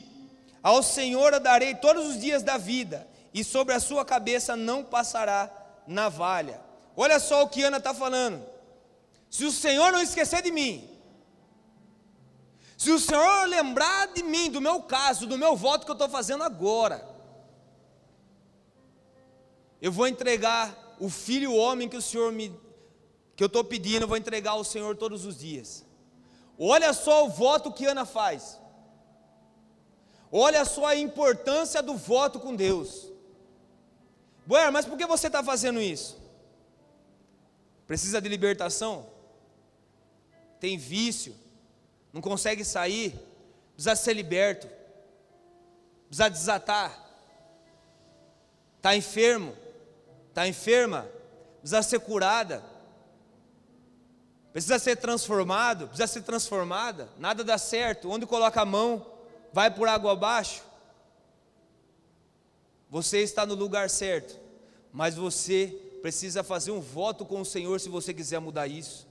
Ao 0.62 0.82
Senhor 0.82 1.34
a 1.34 1.40
darei 1.40 1.76
todos 1.76 2.08
os 2.08 2.22
dias 2.22 2.44
da 2.44 2.58
vida, 2.58 3.08
e 3.34 3.44
sobre 3.44 3.74
a 3.74 3.80
sua 3.80 4.06
cabeça 4.06 4.56
não 4.56 4.84
passará 4.84 5.52
navalha. 5.88 6.62
Olha 6.96 7.20
só 7.20 7.44
o 7.44 7.50
que 7.50 7.64
Ana 7.64 7.78
está 7.78 7.94
falando. 7.94 8.46
Se 9.30 9.46
o 9.46 9.52
Senhor 9.52 9.92
não 9.92 10.02
esquecer 10.02 10.42
de 10.42 10.52
mim, 10.52 10.93
se 12.84 12.92
o 12.92 13.00
Senhor 13.00 13.48
lembrar 13.48 14.10
de 14.10 14.22
mim, 14.22 14.52
do 14.52 14.60
meu 14.60 14.82
caso, 14.82 15.26
do 15.26 15.38
meu 15.38 15.56
voto 15.56 15.86
que 15.86 15.92
eu 15.92 15.94
estou 15.94 16.10
fazendo 16.10 16.44
agora, 16.44 17.08
eu 19.82 19.90
vou 19.90 20.06
entregar 20.06 20.96
o 21.00 21.10
filho 21.10 21.52
o 21.52 21.56
homem 21.56 21.88
que 21.88 21.96
o 21.96 22.02
Senhor 22.02 22.30
me 22.34 22.54
que 23.38 23.44
eu 23.44 23.48
estou 23.48 23.64
pedindo, 23.64 24.04
eu 24.04 24.08
vou 24.08 24.18
entregar 24.18 24.52
ao 24.52 24.66
Senhor 24.66 24.98
todos 24.98 25.26
os 25.26 25.40
dias. 25.40 25.86
Olha 26.60 26.92
só 26.92 27.26
o 27.26 27.30
voto 27.30 27.72
que 27.72 27.86
Ana 27.86 28.06
faz. 28.06 28.60
Olha 30.30 30.66
só 30.66 30.88
a 30.88 30.96
importância 30.96 31.82
do 31.82 31.96
voto 31.96 32.38
com 32.38 32.54
Deus. 32.54 33.10
Boer, 34.46 34.72
mas 34.74 34.86
por 34.86 34.98
que 34.98 35.06
você 35.06 35.28
está 35.28 35.42
fazendo 35.42 35.80
isso? 35.80 36.22
Precisa 37.88 38.22
de 38.22 38.28
libertação? 38.28 39.08
Tem 40.60 40.78
vício? 40.78 41.43
Não 42.14 42.22
consegue 42.22 42.64
sair, 42.64 43.20
precisa 43.74 43.96
ser 43.96 44.14
liberto, 44.14 44.70
precisa 46.08 46.30
desatar, 46.30 47.04
está 48.78 48.96
enfermo, 48.96 49.56
está 50.30 50.48
enferma, 50.48 51.10
precisa 51.60 51.82
ser 51.82 52.00
curada, 52.00 52.64
precisa 54.52 54.78
ser 54.78 54.96
transformado, 54.98 55.88
precisa 55.88 56.06
ser 56.06 56.22
transformada, 56.22 57.10
nada 57.18 57.44
dá 57.44 57.58
certo, 57.58 58.12
onde 58.12 58.28
coloca 58.28 58.62
a 58.62 58.66
mão, 58.66 59.04
vai 59.52 59.72
por 59.72 59.88
água 59.88 60.12
abaixo. 60.12 60.62
Você 62.92 63.24
está 63.24 63.44
no 63.44 63.56
lugar 63.56 63.90
certo, 63.90 64.40
mas 64.92 65.16
você 65.16 65.80
precisa 66.04 66.44
fazer 66.44 66.70
um 66.70 66.80
voto 66.80 67.26
com 67.26 67.42
o 67.42 67.46
Senhor 67.46 67.80
se 67.80 67.90
você 67.90 68.14
quiser 68.14 68.40
mudar 68.40 68.68
isso. 68.68 69.08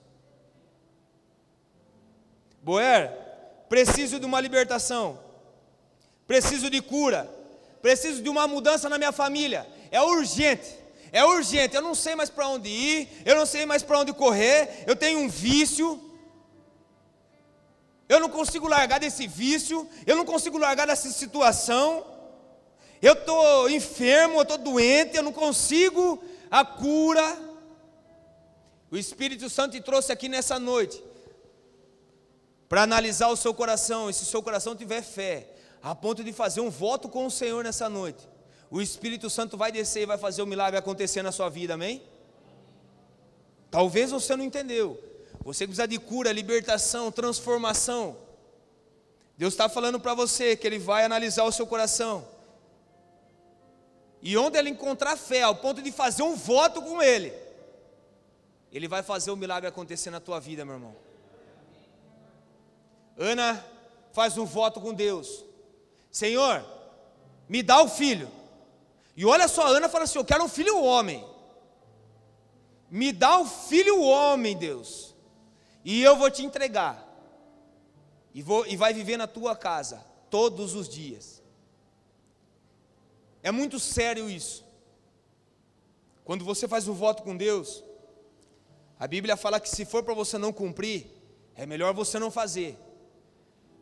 Boer, 2.63 3.11
preciso 3.69 4.21
de 4.21 4.25
uma 4.25 4.41
libertação, 4.41 5.19
preciso 6.29 6.71
de 6.71 6.81
cura, 6.81 7.29
preciso 7.81 8.23
de 8.23 8.29
uma 8.29 8.47
mudança 8.47 8.89
na 8.89 8.99
minha 8.99 9.11
família. 9.11 9.67
É 9.91 10.01
urgente, 10.01 10.79
é 11.11 11.25
urgente. 11.25 11.75
Eu 11.75 11.83
não 11.83 11.95
sei 11.95 12.15
mais 12.15 12.31
para 12.31 12.47
onde 12.47 12.69
ir, 12.69 13.09
eu 13.25 13.35
não 13.35 13.45
sei 13.45 13.67
mais 13.67 13.83
para 13.83 13.99
onde 13.99 14.13
correr. 14.13 14.85
Eu 14.87 14.95
tenho 14.95 15.19
um 15.19 15.29
vício, 15.29 16.01
eu 18.09 18.21
não 18.21 18.29
consigo 18.29 18.69
largar 18.69 19.01
desse 19.01 19.27
vício, 19.27 19.89
eu 20.07 20.15
não 20.15 20.25
consigo 20.25 20.57
largar 20.57 20.87
dessa 20.87 21.11
situação. 21.11 22.07
Eu 23.03 23.15
estou 23.15 23.69
enfermo, 23.69 24.37
eu 24.37 24.43
estou 24.43 24.59
doente, 24.59 25.17
eu 25.17 25.23
não 25.25 25.33
consigo 25.33 26.23
a 26.49 26.65
cura. 26.65 27.37
O 28.89 28.97
Espírito 28.97 29.51
Santo 29.51 29.73
te 29.73 29.81
trouxe 29.81 30.13
aqui 30.13 30.29
nessa 30.29 30.61
noite 30.61 31.03
para 32.73 32.85
analisar 32.85 33.29
o 33.29 33.37
seu 33.37 33.53
coração, 33.53 34.09
e 34.09 34.15
se 34.15 34.23
o 34.23 34.25
seu 34.25 34.43
coração 34.43 34.75
tiver 34.75 35.03
fé, 35.03 35.47
a 35.83 35.95
ponto 35.95 36.25
de 36.25 36.33
fazer 36.33 36.63
um 36.63 36.71
voto 36.71 37.07
com 37.07 37.27
o 37.27 37.31
Senhor 37.31 37.63
nessa 37.63 37.87
noite, 37.87 38.27
o 38.71 38.81
Espírito 38.81 39.29
Santo 39.29 39.59
vai 39.59 39.71
descer 39.71 40.05
e 40.05 40.07
vai 40.07 40.17
fazer 40.17 40.41
o 40.41 40.47
milagre 40.47 40.79
acontecer 40.79 41.21
na 41.21 41.31
sua 41.31 41.51
vida, 41.51 41.75
amém? 41.75 42.03
Talvez 43.71 44.11
você 44.11 44.35
não 44.35 44.43
entendeu, 44.43 44.99
você 45.45 45.67
precisa 45.67 45.87
de 45.87 45.99
cura, 45.99 46.33
libertação, 46.33 47.13
transformação. 47.13 48.17
Deus 49.37 49.53
está 49.53 49.69
falando 49.69 50.01
para 50.01 50.15
você 50.15 50.57
que 50.57 50.67
Ele 50.67 50.79
vai 50.79 51.05
analisar 51.05 51.45
o 51.45 51.53
seu 51.53 51.67
coração, 51.67 52.27
e 54.23 54.35
onde 54.35 54.57
Ele 54.57 54.71
encontrar 54.71 55.19
fé, 55.19 55.43
ao 55.43 55.57
ponto 55.57 55.83
de 55.83 55.93
fazer 55.93 56.23
um 56.23 56.35
voto 56.35 56.81
com 56.81 57.03
Ele, 57.03 57.35
Ele 58.73 58.89
vai 58.89 59.03
fazer 59.03 59.31
o 59.31 59.37
milagre 59.37 59.69
acontecer 59.69 60.09
na 60.09 60.21
tua 60.21 60.41
vida, 60.41 60.65
meu 60.65 60.77
irmão. 60.77 61.12
Ana 63.19 63.65
faz 64.13 64.37
um 64.39 64.45
voto 64.45 64.81
com 64.81 64.95
Deus: 64.95 65.45
Senhor, 66.11 66.65
me 67.49 67.63
dá 67.63 67.83
o 67.83 67.89
filho. 67.89 68.31
E 69.17 69.25
olha 69.25 69.49
só, 69.49 69.67
Ana 69.67 69.89
fala 69.89 70.05
assim: 70.05 70.19
Eu 70.19 70.25
quero 70.25 70.45
um 70.45 70.49
filho 70.49 70.83
homem. 70.83 71.25
Me 72.91 73.13
dá 73.13 73.39
o 73.39 73.47
filho 73.47 74.03
homem, 74.03 74.57
Deus. 74.57 75.15
E 75.85 76.03
eu 76.03 76.17
vou 76.17 76.31
te 76.31 76.45
entregar. 76.45 77.09
E, 78.35 78.43
vou, 78.43 78.67
e 78.67 78.77
vai 78.77 78.93
viver 78.95 79.17
na 79.17 79.27
tua 79.27 79.57
casa 79.57 80.05
todos 80.31 80.75
os 80.75 80.89
dias. 80.89 81.43
É 83.43 83.51
muito 83.51 83.79
sério 83.81 84.31
isso. 84.31 84.65
Quando 86.25 86.45
você 86.45 86.69
faz 86.69 86.87
um 86.87 86.95
voto 86.95 87.23
com 87.23 87.37
Deus, 87.37 87.83
a 88.99 89.07
Bíblia 89.07 89.37
fala 89.37 89.59
que 89.59 89.69
se 89.69 89.85
for 89.85 90.03
para 90.03 90.15
você 90.15 90.39
não 90.39 90.53
cumprir, 90.53 91.07
é 91.55 91.67
melhor 91.67 91.93
você 91.93 92.19
não 92.19 92.31
fazer. 92.31 92.79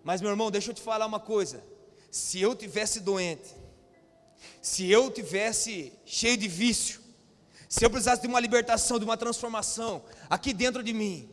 Mas, 0.02 0.20
meu 0.20 0.30
irmão, 0.30 0.50
deixa 0.50 0.70
eu 0.70 0.74
te 0.74 0.80
falar 0.80 1.06
uma 1.06 1.20
coisa: 1.20 1.62
se 2.10 2.40
eu 2.40 2.54
tivesse 2.54 3.00
doente, 3.00 3.54
se 4.60 4.90
eu 4.90 5.10
tivesse 5.10 5.92
cheio 6.04 6.36
de 6.36 6.48
vício, 6.48 7.00
se 7.68 7.84
eu 7.84 7.90
precisasse 7.90 8.22
de 8.22 8.28
uma 8.28 8.40
libertação, 8.40 8.98
de 8.98 9.04
uma 9.04 9.16
transformação 9.16 10.02
aqui 10.28 10.52
dentro 10.52 10.82
de 10.82 10.92
mim, 10.92 11.28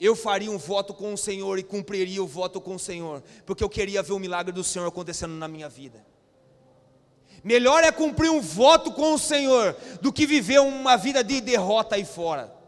eu 0.00 0.16
faria 0.16 0.50
um 0.50 0.56
voto 0.56 0.94
com 0.94 1.12
o 1.12 1.18
Senhor 1.18 1.58
e 1.58 1.62
cumpriria 1.62 2.22
o 2.22 2.26
voto 2.26 2.60
com 2.60 2.74
o 2.74 2.78
Senhor, 2.78 3.22
porque 3.44 3.62
eu 3.62 3.68
queria 3.68 4.02
ver 4.02 4.12
o 4.12 4.18
milagre 4.18 4.52
do 4.52 4.64
Senhor 4.64 4.86
acontecendo 4.86 5.34
na 5.34 5.46
minha 5.46 5.68
vida. 5.68 6.04
Melhor 7.42 7.82
é 7.84 7.92
cumprir 7.92 8.30
um 8.30 8.40
voto 8.40 8.92
com 8.92 9.14
o 9.14 9.18
Senhor 9.18 9.76
do 10.00 10.12
que 10.12 10.26
viver 10.26 10.60
uma 10.60 10.96
vida 10.96 11.24
de 11.24 11.40
derrota 11.40 11.96
aí 11.96 12.04
fora. 12.04 12.59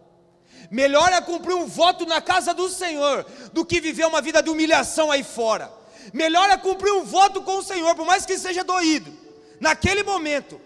Melhor 0.70 1.12
é 1.12 1.20
cumprir 1.20 1.54
um 1.54 1.66
voto 1.66 2.06
na 2.06 2.20
casa 2.20 2.54
do 2.54 2.68
Senhor 2.68 3.24
do 3.52 3.64
que 3.64 3.80
viver 3.80 4.06
uma 4.06 4.20
vida 4.20 4.42
de 4.42 4.50
humilhação 4.50 5.10
aí 5.10 5.22
fora. 5.22 5.72
Melhor 6.12 6.48
é 6.50 6.56
cumprir 6.56 6.92
um 6.92 7.04
voto 7.04 7.42
com 7.42 7.58
o 7.58 7.62
Senhor, 7.62 7.94
por 7.94 8.06
mais 8.06 8.26
que 8.26 8.38
seja 8.38 8.64
doído, 8.64 9.12
naquele 9.60 10.02
momento, 10.02 10.60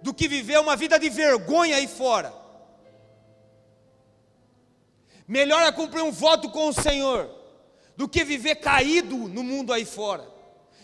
do 0.00 0.12
que 0.12 0.26
viver 0.26 0.58
uma 0.58 0.76
vida 0.76 0.98
de 0.98 1.08
vergonha 1.08 1.76
aí 1.76 1.86
fora. 1.86 2.32
Melhor 5.26 5.62
é 5.62 5.72
cumprir 5.72 6.02
um 6.02 6.10
voto 6.10 6.50
com 6.50 6.68
o 6.68 6.72
Senhor 6.72 7.30
do 7.96 8.08
que 8.08 8.24
viver 8.24 8.56
caído 8.56 9.16
no 9.16 9.42
mundo 9.42 9.72
aí 9.72 9.84
fora, 9.84 10.26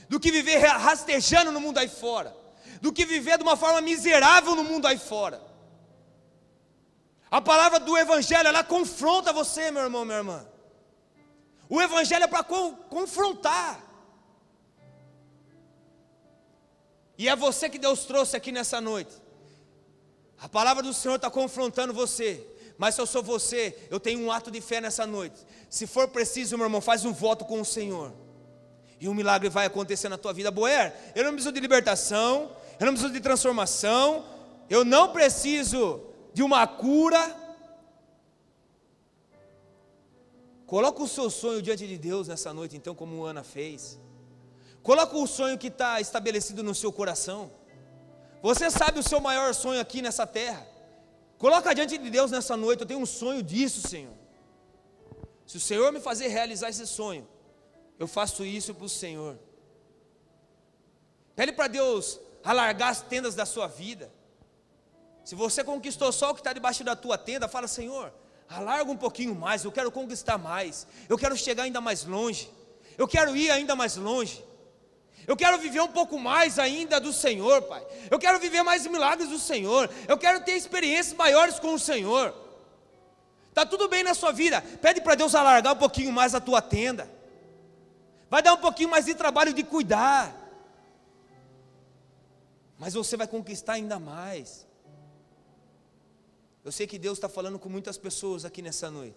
do 0.09 0.21
que 0.21 0.31
viver 0.31 0.59
rastejando 0.59 1.50
no 1.50 1.61
mundo 1.61 1.78
aí 1.78 1.88
fora, 1.88 2.35
do 2.81 2.93
que 2.93 3.05
viver 3.05 3.38
de 3.38 3.43
uma 3.43 3.57
forma 3.57 3.81
miserável 3.81 4.55
no 4.55 4.64
mundo 4.64 4.87
aí 4.87 4.99
fora. 4.99 5.48
A 7.30 7.40
palavra 7.40 7.78
do 7.78 7.97
Evangelho, 7.97 8.49
ela 8.49 8.64
confronta 8.64 9.32
você, 9.32 9.70
meu 9.70 9.82
irmão, 9.82 10.04
minha 10.04 10.18
irmã. 10.18 10.47
O 11.68 11.80
Evangelho 11.80 12.25
é 12.25 12.26
para 12.26 12.42
confrontar. 12.44 13.85
E 17.18 17.28
é 17.28 17.37
você 17.37 17.68
que 17.68 17.78
Deus 17.78 18.04
trouxe 18.04 18.37
aqui 18.37 18.50
nessa 18.50 18.80
noite. 18.80 19.12
A 20.40 20.49
palavra 20.49 20.82
do 20.82 20.94
Senhor 20.94 21.16
está 21.16 21.28
confrontando 21.28 21.92
você. 21.92 22.47
Mas 22.78 22.94
se 22.94 23.00
eu 23.00 23.06
sou 23.06 23.23
você, 23.23 23.76
eu 23.90 23.99
tenho 23.99 24.20
um 24.20 24.30
ato 24.30 24.50
de 24.50 24.61
fé 24.61 24.80
nessa 24.80 25.04
noite. 25.04 25.37
Se 25.68 25.87
for 25.87 26.08
preciso, 26.08 26.56
meu 26.56 26.66
irmão, 26.66 26.80
faz 26.80 27.04
um 27.04 27.12
voto 27.12 27.44
com 27.44 27.61
o 27.61 27.64
Senhor. 27.64 28.12
E 29.00 29.08
um 29.08 29.14
milagre 29.14 29.49
vai 29.49 29.66
acontecer 29.66 30.08
na 30.08 30.16
tua 30.16 30.32
vida. 30.32 30.50
Boer, 30.50 30.94
eu 31.14 31.25
não 31.25 31.32
preciso 31.32 31.52
de 31.52 31.61
libertação, 31.61 32.52
eu 32.78 32.87
não 32.87 32.92
preciso 32.92 33.12
de 33.12 33.20
transformação, 33.20 34.25
eu 34.70 34.85
não 34.85 35.12
preciso 35.12 36.08
de 36.32 36.42
uma 36.42 36.66
cura. 36.66 37.37
Coloca 40.66 41.02
o 41.02 41.08
seu 41.08 41.30
sonho 41.30 41.62
diante 41.62 41.87
de 41.87 41.97
Deus 41.97 42.28
nessa 42.28 42.52
noite, 42.52 42.76
então, 42.76 42.94
como 42.94 43.25
Ana 43.25 43.42
fez. 43.42 43.99
Coloca 44.82 45.16
o 45.16 45.26
sonho 45.26 45.58
que 45.58 45.68
está 45.68 46.00
estabelecido 46.00 46.62
no 46.62 46.75
seu 46.75 46.92
coração. 46.92 47.50
Você 48.42 48.70
sabe 48.70 48.99
o 48.99 49.02
seu 49.02 49.20
maior 49.20 49.54
sonho 49.54 49.80
aqui 49.80 50.00
nessa 50.00 50.26
terra. 50.26 50.66
Coloca 51.38 51.75
diante 51.75 51.97
de 51.99 52.11
Deus 52.11 52.30
nessa 52.30 52.56
noite. 52.56 52.80
Eu 52.80 52.87
tenho 52.87 53.00
um 53.00 53.06
sonho 53.06 53.42
disso, 53.42 53.87
Senhor. 53.87 54.14
Se 55.47 55.56
o 55.56 55.61
Senhor 55.61 55.92
me 55.92 56.00
fazer 56.00 56.28
realizar 56.28 56.68
esse 56.68 56.87
sonho, 56.87 57.26
eu 57.99 58.06
faço 58.06 58.44
isso 58.44 58.75
para 58.75 58.85
o 58.85 58.88
Senhor. 58.88 59.38
Pede 61.35 61.52
para 61.52 61.68
Deus 61.68 62.20
alargar 62.44 62.90
as 62.90 63.00
tendas 63.00 63.35
da 63.35 63.47
sua 63.47 63.66
vida. 63.66 64.12
Se 65.28 65.35
você 65.35 65.62
conquistou 65.62 66.11
só 66.11 66.30
o 66.30 66.35
que 66.35 66.40
está 66.40 66.54
debaixo 66.54 66.82
da 66.82 66.97
tua 66.97 67.18
tenda, 67.18 67.47
fala, 67.47 67.68
Senhor, 67.68 68.11
alarga 68.49 68.90
um 68.90 68.97
pouquinho 68.97 69.35
mais, 69.35 69.62
eu 69.62 69.70
quero 69.70 69.92
conquistar 69.92 70.38
mais, 70.38 70.87
eu 71.06 71.18
quero 71.18 71.37
chegar 71.37 71.64
ainda 71.64 71.82
mais 71.82 72.02
longe, 72.02 72.50
eu 72.97 73.06
quero 73.06 73.37
ir 73.37 73.50
ainda 73.50 73.76
mais 73.76 73.94
longe. 73.97 74.42
Eu 75.26 75.37
quero 75.37 75.58
viver 75.58 75.82
um 75.82 75.88
pouco 75.88 76.18
mais 76.18 76.58
ainda 76.58 76.99
do 76.99 77.12
Senhor, 77.12 77.61
Pai. 77.61 77.87
Eu 78.11 78.18
quero 78.18 78.38
viver 78.40 78.62
mais 78.62 78.87
milagres 78.87 79.28
do 79.28 79.38
Senhor. 79.38 79.90
Eu 80.08 80.16
quero 80.16 80.40
ter 80.40 80.52
experiências 80.52 81.14
maiores 81.14 81.58
com 81.58 81.75
o 81.75 81.78
Senhor. 81.78 82.35
Está 83.50 83.66
tudo 83.66 83.87
bem 83.87 84.02
na 84.02 84.14
sua 84.14 84.32
vida. 84.32 84.62
Pede 84.80 85.02
para 85.02 85.14
Deus 85.14 85.35
alargar 85.35 85.75
um 85.75 85.78
pouquinho 85.78 86.11
mais 86.11 86.35
a 86.35 86.40
tua 86.40 86.62
tenda. 86.62 87.06
Vai 88.30 88.40
dar 88.40 88.54
um 88.54 88.62
pouquinho 88.62 88.88
mais 88.88 89.04
de 89.04 89.14
trabalho 89.14 89.52
de 89.52 89.62
cuidar. 89.62 90.35
Mas 92.78 92.94
você 92.94 93.14
vai 93.14 93.26
conquistar 93.26 93.75
ainda 93.75 93.99
mais. 93.99 94.66
Eu 96.68 96.72
sei 96.72 96.87
que 96.87 96.98
Deus 96.98 97.16
está 97.16 97.30
falando 97.30 97.58
com 97.58 97.70
muitas 97.70 97.96
pessoas 97.96 98.44
aqui 98.44 98.60
nessa 98.60 98.90
noite. 98.90 99.16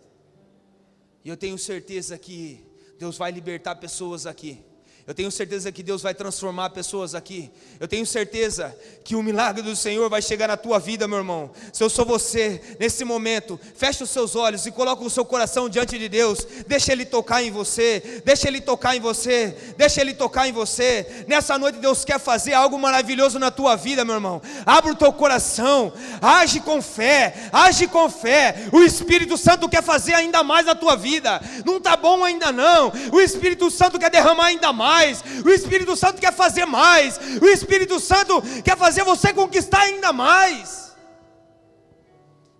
E 1.22 1.28
eu 1.28 1.36
tenho 1.36 1.58
certeza 1.58 2.18
que 2.18 2.66
Deus 2.98 3.18
vai 3.18 3.30
libertar 3.30 3.76
pessoas 3.76 4.26
aqui. 4.26 4.64
Eu 5.08 5.16
tenho 5.16 5.32
certeza 5.32 5.72
que 5.72 5.82
Deus 5.82 6.02
vai 6.02 6.14
transformar 6.14 6.70
pessoas 6.70 7.16
aqui. 7.16 7.50
Eu 7.80 7.88
tenho 7.88 8.06
certeza 8.06 8.76
que 9.04 9.16
o 9.16 9.24
milagre 9.24 9.64
do 9.64 9.76
Senhor 9.76 10.08
vai 10.10 10.22
chegar 10.22 10.48
na 10.48 10.56
tua 10.56 10.78
vida, 10.78 11.08
meu 11.08 11.18
irmão. 11.18 11.50
Se 11.74 11.84
eu 11.84 11.90
sou 11.90 12.06
você, 12.06 12.62
nesse 12.80 13.04
momento, 13.04 13.60
feche 13.76 14.04
os 14.04 14.12
seus 14.12 14.36
olhos 14.36 14.66
e 14.68 14.72
coloque 14.72 15.04
o 15.04 15.10
seu 15.10 15.26
coração 15.26 15.68
diante 15.68 15.98
de 15.98 16.08
Deus. 16.08 16.46
Deixa 16.68 16.92
Ele 16.92 17.04
tocar 17.04 17.42
em 17.42 17.50
você. 17.50 18.22
Deixa 18.24 18.48
Ele 18.48 18.62
tocar 18.62 18.96
em 18.96 19.00
você. 19.00 19.74
Deixa 19.76 20.02
Ele 20.02 20.14
tocar 20.14 20.48
em 20.48 20.52
você. 20.52 21.26
Nessa 21.28 21.58
noite 21.58 21.80
Deus 21.80 22.06
quer 22.06 22.20
fazer 22.20 22.54
algo 22.54 22.78
maravilhoso 22.78 23.40
na 23.40 23.50
tua 23.50 23.76
vida, 23.76 24.06
meu 24.06 24.16
irmão. 24.16 24.40
Abre 24.68 24.92
o 24.92 24.96
teu 24.96 25.12
coração. 25.12 25.92
Age 26.22 26.60
com 26.60 26.80
fé. 26.80 27.50
Age 27.52 27.88
com 27.88 28.08
fé. 28.08 28.70
O 28.72 28.82
Espírito 28.84 29.36
Santo 29.36 29.68
quer 29.68 29.82
fazer 29.82 30.14
ainda 30.14 30.44
mais 30.44 30.68
na 30.68 30.76
tua 30.76 30.96
vida. 30.96 31.42
Não 31.66 31.78
está 31.78 31.98
bom 31.98 32.24
ainda 32.24 32.52
não. 32.52 32.94
O 33.12 33.20
Espírito 33.20 33.72
Santo 33.72 33.98
quer 33.98 34.12
derramar 34.12 34.46
ainda 34.46 34.72
mais 34.72 34.91
mais, 34.92 35.24
o 35.46 35.50
Espírito 35.50 35.96
Santo 35.96 36.20
quer 36.20 36.34
fazer 36.34 36.66
mais, 36.66 37.18
o 37.42 37.48
Espírito 37.48 38.00
Santo 38.00 38.42
quer 38.64 38.78
fazer 38.78 39.04
você 39.04 39.34
conquistar 39.34 39.82
ainda 39.82 40.12
mais. 40.12 40.96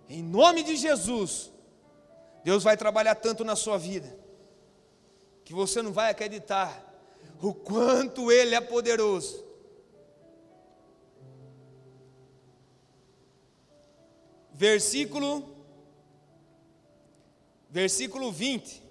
Em 0.08 0.22
nome 0.22 0.62
de 0.62 0.76
Jesus, 0.76 1.52
Deus 2.44 2.62
vai 2.62 2.76
trabalhar 2.76 3.14
tanto 3.14 3.44
na 3.44 3.56
sua 3.56 3.78
vida, 3.78 4.10
que 5.44 5.52
você 5.52 5.82
não 5.82 5.92
vai 5.92 6.10
acreditar 6.10 6.70
o 7.40 7.52
quanto 7.52 8.32
Ele 8.32 8.54
é 8.54 8.60
poderoso. 8.60 9.44
Versículo, 14.52 15.56
versículo 17.68 18.30
20. 18.30 18.81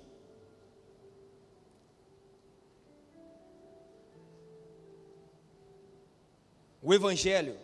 O 6.81 6.93
Evangelho 6.93 7.57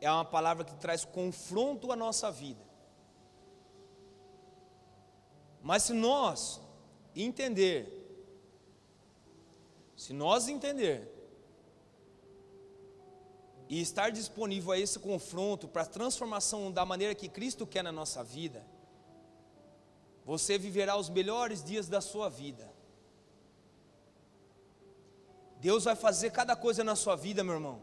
é 0.00 0.10
uma 0.10 0.24
palavra 0.24 0.64
que 0.64 0.74
traz 0.74 1.04
confronto 1.04 1.90
à 1.90 1.96
nossa 1.96 2.30
vida. 2.30 2.62
Mas 5.62 5.84
se 5.84 5.92
nós 5.92 6.60
entender, 7.14 7.88
se 9.96 10.12
nós 10.12 10.48
entender 10.48 11.14
e 13.68 13.80
estar 13.80 14.10
disponível 14.10 14.72
a 14.72 14.78
esse 14.78 14.98
confronto 14.98 15.66
para 15.66 15.82
a 15.82 15.86
transformação 15.86 16.70
da 16.70 16.84
maneira 16.84 17.14
que 17.14 17.28
Cristo 17.28 17.66
quer 17.66 17.82
na 17.82 17.92
nossa 17.92 18.22
vida, 18.22 18.64
você 20.24 20.58
viverá 20.58 20.96
os 20.96 21.08
melhores 21.08 21.64
dias 21.64 21.88
da 21.88 22.00
sua 22.00 22.28
vida. 22.28 22.77
Deus 25.60 25.84
vai 25.84 25.96
fazer 25.96 26.30
cada 26.30 26.54
coisa 26.54 26.84
na 26.84 26.94
sua 26.94 27.16
vida, 27.16 27.42
meu 27.42 27.54
irmão. 27.54 27.80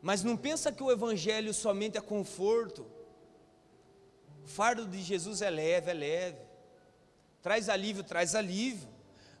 Mas 0.00 0.22
não 0.22 0.36
pensa 0.36 0.72
que 0.72 0.82
o 0.82 0.90
evangelho 0.90 1.52
somente 1.52 1.98
é 1.98 2.00
conforto. 2.00 2.86
O 4.44 4.48
fardo 4.48 4.86
de 4.86 5.02
Jesus 5.02 5.42
é 5.42 5.50
leve, 5.50 5.90
é 5.90 5.94
leve. 5.94 6.38
Traz 7.42 7.68
alívio, 7.68 8.02
traz 8.02 8.34
alívio. 8.34 8.88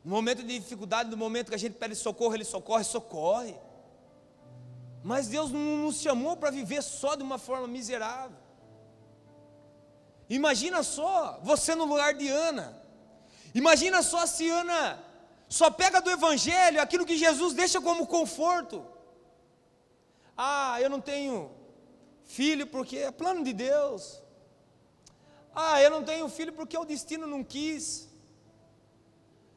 No 0.04 0.10
momento 0.10 0.42
de 0.42 0.58
dificuldade, 0.58 1.10
no 1.10 1.16
momento 1.16 1.48
que 1.48 1.54
a 1.54 1.58
gente 1.58 1.74
pede 1.74 1.94
socorro, 1.94 2.34
ele 2.34 2.44
socorre, 2.44 2.84
socorre. 2.84 3.54
Mas 5.02 5.28
Deus 5.28 5.50
não 5.50 5.78
nos 5.78 6.00
chamou 6.00 6.36
para 6.36 6.50
viver 6.50 6.82
só 6.82 7.14
de 7.14 7.22
uma 7.22 7.38
forma 7.38 7.66
miserável. 7.66 8.36
Imagina 10.28 10.82
só, 10.82 11.40
você 11.42 11.74
no 11.74 11.86
lugar 11.86 12.12
de 12.14 12.28
Ana. 12.28 12.82
Imagina 13.54 14.02
só 14.02 14.26
se 14.26 14.48
Ana 14.48 15.02
só 15.48 15.70
pega 15.70 16.00
do 16.00 16.10
Evangelho 16.10 16.80
aquilo 16.80 17.06
que 17.06 17.16
Jesus 17.16 17.54
deixa 17.54 17.80
como 17.80 18.06
conforto. 18.06 18.84
Ah, 20.36 20.80
eu 20.80 20.90
não 20.90 21.00
tenho 21.00 21.50
filho 22.24 22.66
porque 22.66 22.98
é 22.98 23.10
plano 23.10 23.42
de 23.42 23.52
Deus. 23.52 24.22
Ah, 25.54 25.82
eu 25.82 25.90
não 25.90 26.04
tenho 26.04 26.28
filho 26.28 26.52
porque 26.52 26.76
o 26.76 26.84
destino 26.84 27.26
não 27.26 27.42
quis. 27.42 28.08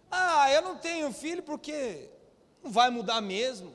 Ah, 0.09 0.51
eu 0.51 0.61
não 0.61 0.77
tenho 0.77 1.11
filho 1.11 1.43
porque 1.43 2.09
não 2.63 2.71
vai 2.71 2.89
mudar 2.89 3.21
mesmo. 3.21 3.73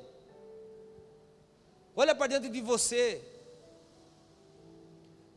Olha 1.95 2.15
para 2.15 2.27
dentro 2.27 2.51
de 2.51 2.61
você. 2.61 3.23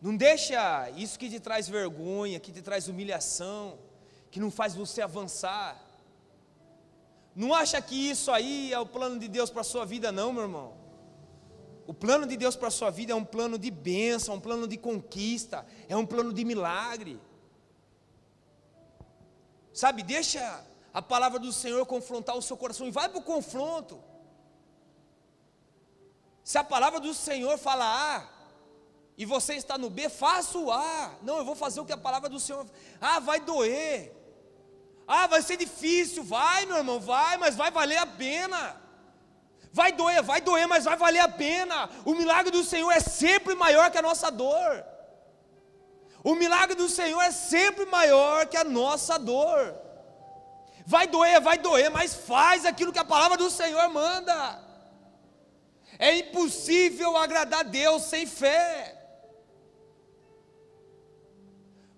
Não 0.02 0.15
deixa 0.15 0.89
isso 0.92 1.20
que 1.20 1.30
te 1.30 1.39
traz 1.39 1.68
vergonha, 1.68 2.39
que 2.39 2.52
te 2.52 2.62
traz 2.62 2.88
humilhação, 2.88 3.78
que 4.32 4.39
não 4.39 4.50
faz 4.50 4.74
você 4.74 5.02
avançar. 5.02 5.88
Não 7.39 7.54
acha 7.54 7.82
que 7.82 7.95
isso 7.95 8.30
aí 8.32 8.73
é 8.73 8.78
o 8.78 8.86
plano 8.86 9.17
de 9.17 9.30
Deus 9.30 9.49
para 9.49 9.62
a 9.62 9.63
sua 9.63 9.86
vida, 9.86 10.12
não, 10.12 10.34
meu 10.34 10.43
irmão. 10.43 10.73
O 11.88 11.93
plano 11.93 12.28
de 12.28 12.36
Deus 12.36 12.54
para 12.54 12.67
a 12.67 12.71
sua 12.71 12.89
vida 12.89 13.13
é 13.13 13.15
um 13.15 13.23
plano 13.23 13.58
de 13.58 13.71
bênção, 13.71 14.36
um 14.36 14.41
plano 14.41 14.67
de 14.67 14.75
conquista, 14.75 15.65
é 15.88 15.95
um 15.95 16.06
plano 16.06 16.34
de 16.34 16.43
milagre. 16.43 17.17
Sabe, 19.71 20.04
deixa 20.04 20.65
a 20.93 21.02
palavra 21.02 21.39
do 21.39 21.54
Senhor 21.54 21.86
confrontar 21.86 22.36
o 22.36 22.41
seu 22.41 22.58
coração 22.58 22.86
e 22.86 22.91
vai 22.91 23.08
para 23.08 23.19
o 23.19 23.23
confronto. 23.23 24.04
Se 26.43 26.58
a 26.58 26.63
palavra 26.63 26.99
do 26.99 27.13
Senhor 27.13 27.58
fala 27.58 27.86
A 27.86 28.30
e 29.17 29.23
você 29.25 29.54
está 29.54 29.78
no 29.78 29.89
B, 29.89 30.10
faça 30.10 30.58
o 30.58 30.69
A. 30.69 31.15
Não, 31.21 31.38
eu 31.38 31.45
vou 31.45 31.56
fazer 31.56 31.80
o 31.80 31.86
que 31.86 31.93
a 31.93 31.97
palavra 31.97 32.28
do 32.28 32.38
Senhor. 32.38 32.65
Ah, 32.99 33.21
vai 33.21 33.39
doer. 33.39 34.18
Ah, 35.17 35.26
vai 35.26 35.41
ser 35.41 35.58
difícil, 35.58 36.24
vai, 36.24 36.67
meu 36.67 36.78
irmão, 36.78 37.00
vai, 37.00 37.36
mas 37.43 37.56
vai 37.56 37.72
valer 37.72 37.98
a 37.98 38.06
pena. 38.06 38.80
Vai 39.74 39.91
doer, 39.91 40.22
vai 40.22 40.39
doer, 40.39 40.67
mas 40.67 40.84
vai 40.84 40.95
valer 40.95 41.24
a 41.24 41.28
pena. 41.28 41.89
O 42.06 42.13
milagre 42.13 42.52
do 42.52 42.63
Senhor 42.63 42.91
é 42.91 43.00
sempre 43.00 43.56
maior 43.56 43.89
que 43.89 43.98
a 43.98 44.04
nossa 44.04 44.30
dor. 44.30 44.86
O 46.24 46.36
milagre 46.36 46.76
do 46.76 46.88
Senhor 46.88 47.22
é 47.22 47.32
sempre 47.32 47.86
maior 47.88 48.45
que 48.45 48.56
a 48.56 48.63
nossa 48.63 49.17
dor. 49.17 49.76
Vai 50.86 51.08
doer, 51.08 51.41
vai 51.41 51.58
doer, 51.58 51.89
mas 51.89 52.13
faz 52.13 52.63
aquilo 52.63 52.93
que 52.93 53.00
a 53.00 53.12
palavra 53.13 53.36
do 53.36 53.50
Senhor 53.50 53.89
manda. 53.89 54.38
É 55.98 56.17
impossível 56.17 57.17
agradar 57.17 57.63
Deus 57.63 58.04
sem 58.04 58.28
fé. 58.28 58.95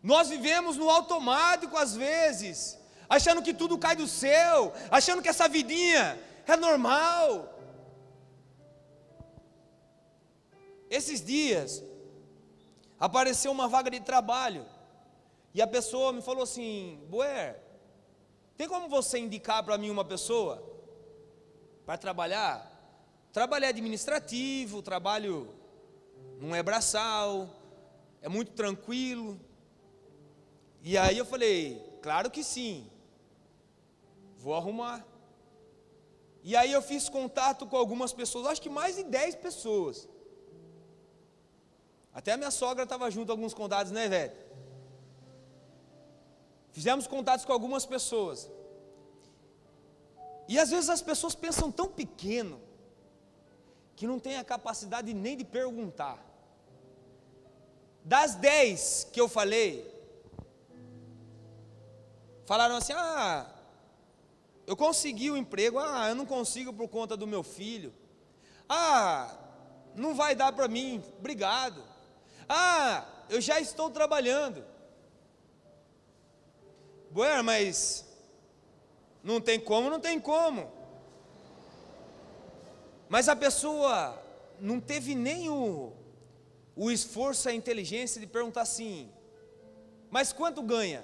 Nós 0.02 0.30
vivemos 0.30 0.78
no 0.78 0.89
automático 0.89 1.78
às 1.78 1.93
vezes, 1.93 2.80
achando 3.12 3.43
que 3.43 3.54
tudo 3.54 3.78
cai 3.78 3.93
do 3.93 4.08
céu, 4.08 4.71
achando 4.89 5.21
que 5.21 5.28
essa 5.28 5.50
vidinha 5.50 6.17
é 6.47 6.56
normal. 6.56 7.60
Esses 10.89 11.21
dias, 11.21 11.84
apareceu 12.97 13.52
uma 13.52 13.67
vaga 13.67 13.91
de 13.91 14.00
trabalho, 14.00 14.65
e 15.54 15.62
a 15.62 15.67
pessoa 15.67 16.13
me 16.13 16.21
falou 16.21 16.43
assim: 16.43 17.06
Boer, 17.10 17.60
tem 18.56 18.65
como 18.69 18.88
você 18.88 19.19
indicar 19.19 19.62
para 19.62 19.78
mim 19.78 19.89
uma 19.89 20.06
pessoa 20.06 20.63
para 21.86 21.97
trabalhar? 21.97 22.69
Trabalho 23.34 23.65
é 23.65 23.67
administrativo, 23.67 24.82
trabalho 24.82 25.54
não 26.39 26.56
é 26.56 26.63
braçal, 26.63 27.50
é 28.21 28.30
muito 28.30 28.54
tranquilo. 28.54 29.38
E 30.82 30.97
aí 30.97 31.17
eu 31.17 31.26
falei, 31.26 31.82
claro 32.02 32.32
que 32.32 32.43
sim, 32.43 32.90
vou 34.43 34.56
arrumar. 34.56 35.06
E 36.43 36.56
aí 36.56 36.71
eu 36.71 36.82
fiz 36.82 37.08
contato 37.08 37.67
com 37.67 37.77
algumas 37.77 38.12
pessoas, 38.12 38.47
acho 38.47 38.62
que 38.62 38.69
mais 38.69 38.95
de 38.95 39.04
10 39.04 39.36
pessoas. 39.36 40.08
Até 42.13 42.34
a 42.34 42.38
minha 42.38 42.51
sogra 42.51 42.84
estava 42.84 43.10
junto 43.10 43.32
alguns 43.32 43.54
contatos, 43.54 43.91
né, 43.91 44.08
velho? 44.10 44.34
Fizemos 46.71 47.06
contatos 47.08 47.45
com 47.45 47.54
algumas 47.54 47.86
pessoas. 47.86 48.49
E 50.47 50.58
às 50.58 50.69
vezes 50.69 50.89
as 50.89 51.01
pessoas 51.01 51.36
pensam 51.36 51.71
tão 51.71 51.88
pequeno 51.88 52.60
que 53.95 54.08
não 54.08 54.19
tem 54.19 54.38
a 54.38 54.43
capacidade 54.43 55.13
nem 55.13 55.38
de 55.38 55.45
perguntar. 55.45 56.17
Das 58.04 58.34
dez 58.34 59.08
que 59.13 59.21
eu 59.21 59.30
falei, 59.30 59.88
falaram 62.45 62.75
assim: 62.75 62.93
ah, 62.93 63.47
eu 64.71 64.75
consegui 64.77 65.29
o 65.29 65.34
um 65.34 65.38
emprego, 65.38 65.77
ah, 65.79 66.07
eu 66.07 66.15
não 66.15 66.25
consigo 66.25 66.71
por 66.71 66.88
conta 66.88 67.17
do 67.17 67.27
meu 67.27 67.43
filho. 67.43 67.93
Ah, 68.69 69.38
não 69.93 70.15
vai 70.15 70.34
dar 70.34 70.53
para 70.53 70.69
mim, 70.69 71.03
obrigado. 71.19 71.84
Ah, 72.47 73.05
eu 73.29 73.41
já 73.41 73.60
estou 73.60 73.89
trabalhando. 73.89 74.63
Bueno, 77.10 77.43
mas 77.43 78.05
não 79.21 79.41
tem 79.41 79.60
como, 79.60 79.89
não 79.89 79.99
tem 79.99 80.17
como. 80.21 80.71
Mas 83.10 83.27
a 83.27 83.36
pessoa 83.36 84.23
não 84.57 84.79
teve 84.79 85.15
nem 85.15 85.49
o, 85.49 85.91
o 86.77 86.89
esforço, 86.89 87.49
a 87.49 87.53
inteligência 87.53 88.21
de 88.21 88.25
perguntar 88.25 88.62
assim: 88.62 89.12
mas 90.10 90.31
quanto 90.31 90.63
ganha? 90.63 91.03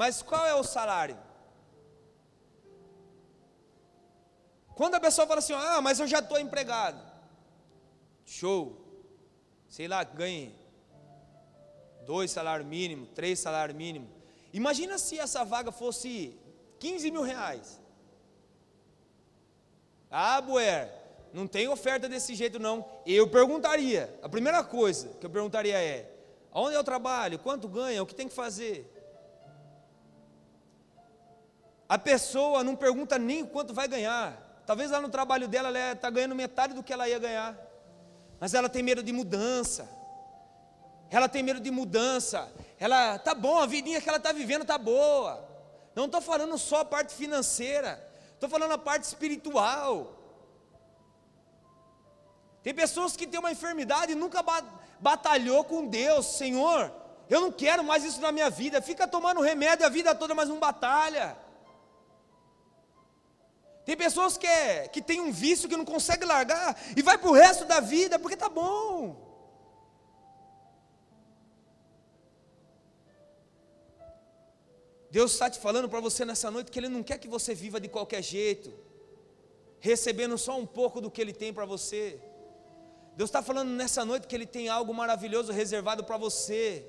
Mas 0.00 0.22
qual 0.22 0.46
é 0.46 0.54
o 0.54 0.62
salário? 0.62 1.18
Quando 4.76 4.94
a 4.94 5.00
pessoa 5.00 5.26
fala 5.26 5.40
assim: 5.40 5.54
ah, 5.54 5.80
mas 5.82 5.98
eu 5.98 6.06
já 6.06 6.20
estou 6.20 6.38
empregado. 6.38 7.00
Show. 8.24 8.78
Sei 9.68 9.88
lá, 9.88 10.04
ganhe 10.04 10.54
dois 12.06 12.30
salários 12.30 12.68
mínimos, 12.68 13.08
três 13.12 13.40
salários 13.40 13.76
mínimos. 13.76 14.08
Imagina 14.52 14.98
se 14.98 15.18
essa 15.18 15.44
vaga 15.44 15.72
fosse 15.72 16.38
15 16.78 17.10
mil 17.10 17.22
reais. 17.22 17.80
Ah, 20.08 20.40
Buer, 20.40 20.94
não 21.32 21.48
tem 21.48 21.66
oferta 21.66 22.08
desse 22.08 22.36
jeito 22.36 22.60
não. 22.60 22.88
Eu 23.04 23.28
perguntaria, 23.28 24.16
a 24.22 24.28
primeira 24.28 24.62
coisa 24.62 25.08
que 25.18 25.26
eu 25.26 25.30
perguntaria 25.30 25.76
é: 25.76 26.08
aonde 26.52 26.76
é 26.76 26.78
o 26.78 26.84
trabalho? 26.84 27.40
Quanto 27.40 27.66
ganha? 27.66 28.00
O 28.00 28.06
que 28.06 28.14
tem 28.14 28.28
que 28.28 28.34
fazer? 28.34 28.94
A 31.88 31.98
pessoa 31.98 32.62
não 32.62 32.76
pergunta 32.76 33.18
nem 33.18 33.44
quanto 33.44 33.72
vai 33.72 33.88
ganhar. 33.88 34.62
Talvez 34.66 34.90
lá 34.90 35.00
no 35.00 35.08
trabalho 35.08 35.48
dela 35.48 35.68
ela 35.68 35.92
está 35.92 36.10
ganhando 36.10 36.34
metade 36.34 36.74
do 36.74 36.82
que 36.82 36.92
ela 36.92 37.08
ia 37.08 37.18
ganhar 37.18 37.68
mas 38.40 38.54
ela 38.54 38.68
tem 38.68 38.82
medo 38.82 39.02
de 39.02 39.12
mudança. 39.12 39.88
Ela 41.10 41.28
tem 41.28 41.42
medo 41.42 41.60
de 41.60 41.70
mudança. 41.70 42.50
Ela 42.78 43.18
tá 43.18 43.34
bom, 43.34 43.58
a 43.58 43.66
vidinha 43.66 44.00
que 44.00 44.08
ela 44.08 44.18
está 44.18 44.32
vivendo 44.32 44.64
tá 44.64 44.78
boa. 44.78 45.46
Não 45.94 46.04
estou 46.04 46.20
falando 46.20 46.56
só 46.56 46.80
a 46.80 46.84
parte 46.84 47.14
financeira, 47.14 48.00
estou 48.34 48.48
falando 48.48 48.72
a 48.72 48.78
parte 48.78 49.04
espiritual. 49.04 50.14
Tem 52.62 52.74
pessoas 52.74 53.16
que 53.16 53.26
têm 53.26 53.40
uma 53.40 53.50
enfermidade 53.50 54.12
e 54.12 54.14
nunca 54.14 54.44
batalhou 55.00 55.64
com 55.64 55.86
Deus, 55.86 56.26
Senhor. 56.26 56.92
Eu 57.28 57.40
não 57.40 57.50
quero 57.50 57.82
mais 57.82 58.04
isso 58.04 58.20
na 58.20 58.30
minha 58.30 58.50
vida. 58.50 58.80
Fica 58.80 59.08
tomando 59.08 59.40
remédio 59.40 59.84
a 59.84 59.88
vida 59.88 60.14
toda, 60.14 60.34
mas 60.34 60.48
não 60.48 60.58
batalha. 60.60 61.36
Tem 63.88 63.96
pessoas 63.96 64.36
que, 64.36 64.46
é, 64.46 64.86
que 64.86 65.00
tem 65.00 65.18
um 65.18 65.32
vício 65.32 65.66
que 65.66 65.74
não 65.74 65.84
consegue 65.92 66.22
largar 66.26 66.78
e 66.94 67.00
vai 67.00 67.16
para 67.16 67.30
o 67.30 67.32
resto 67.32 67.64
da 67.64 67.80
vida 67.80 68.18
porque 68.18 68.36
tá 68.36 68.46
bom. 68.46 69.16
Deus 75.10 75.32
está 75.32 75.48
te 75.48 75.58
falando 75.58 75.88
para 75.88 76.00
você 76.00 76.22
nessa 76.26 76.50
noite 76.50 76.70
que 76.70 76.78
Ele 76.78 76.90
não 76.90 77.02
quer 77.02 77.16
que 77.16 77.26
você 77.26 77.54
viva 77.54 77.80
de 77.80 77.88
qualquer 77.88 78.22
jeito, 78.22 78.70
recebendo 79.80 80.36
só 80.36 80.58
um 80.58 80.66
pouco 80.66 81.00
do 81.00 81.10
que 81.10 81.22
Ele 81.22 81.32
tem 81.32 81.50
para 81.50 81.64
você. 81.64 82.20
Deus 83.16 83.30
está 83.30 83.42
falando 83.42 83.70
nessa 83.70 84.04
noite 84.04 84.26
que 84.26 84.36
Ele 84.36 84.44
tem 84.44 84.68
algo 84.68 84.92
maravilhoso 84.92 85.50
reservado 85.50 86.04
para 86.04 86.18
você. 86.18 86.84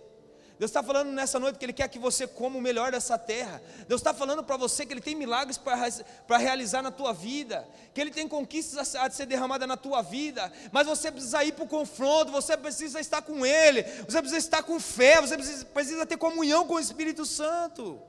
Deus 0.59 0.71
está 0.71 0.83
falando 0.83 1.09
nessa 1.13 1.39
noite 1.39 1.57
que 1.57 1.63
Ele 1.63 1.71
quer 1.71 1.87
que 1.87 1.97
você 1.97 2.27
coma 2.27 2.57
o 2.57 2.61
melhor 2.61 2.91
dessa 2.91 3.17
terra. 3.17 3.61
Deus 3.87 4.01
está 4.01 4.13
falando 4.13 4.43
para 4.43 4.57
você 4.57 4.85
que 4.85 4.91
Ele 4.91 4.99
tem 4.99 5.15
milagres 5.15 5.57
para 5.57 6.37
realizar 6.37 6.81
na 6.81 6.91
tua 6.91 7.13
vida, 7.13 7.65
que 7.93 8.01
Ele 8.01 8.11
tem 8.11 8.27
conquistas 8.27 8.93
a, 8.93 9.05
a 9.05 9.09
ser 9.09 9.25
derramada 9.25 9.65
na 9.65 9.77
tua 9.77 10.01
vida, 10.01 10.51
mas 10.69 10.85
você 10.85 11.09
precisa 11.09 11.45
ir 11.45 11.53
para 11.53 11.63
o 11.63 11.67
confronto, 11.67 12.29
você 12.29 12.57
precisa 12.57 12.99
estar 12.99 13.21
com 13.21 13.45
Ele, 13.45 13.83
você 14.03 14.19
precisa 14.19 14.37
estar 14.37 14.61
com 14.61 14.77
fé, 14.81 15.21
você 15.21 15.37
precisa, 15.37 15.65
precisa 15.65 16.05
ter 16.05 16.17
comunhão 16.17 16.67
com 16.67 16.73
o 16.73 16.79
Espírito 16.79 17.25
Santo. 17.25 18.01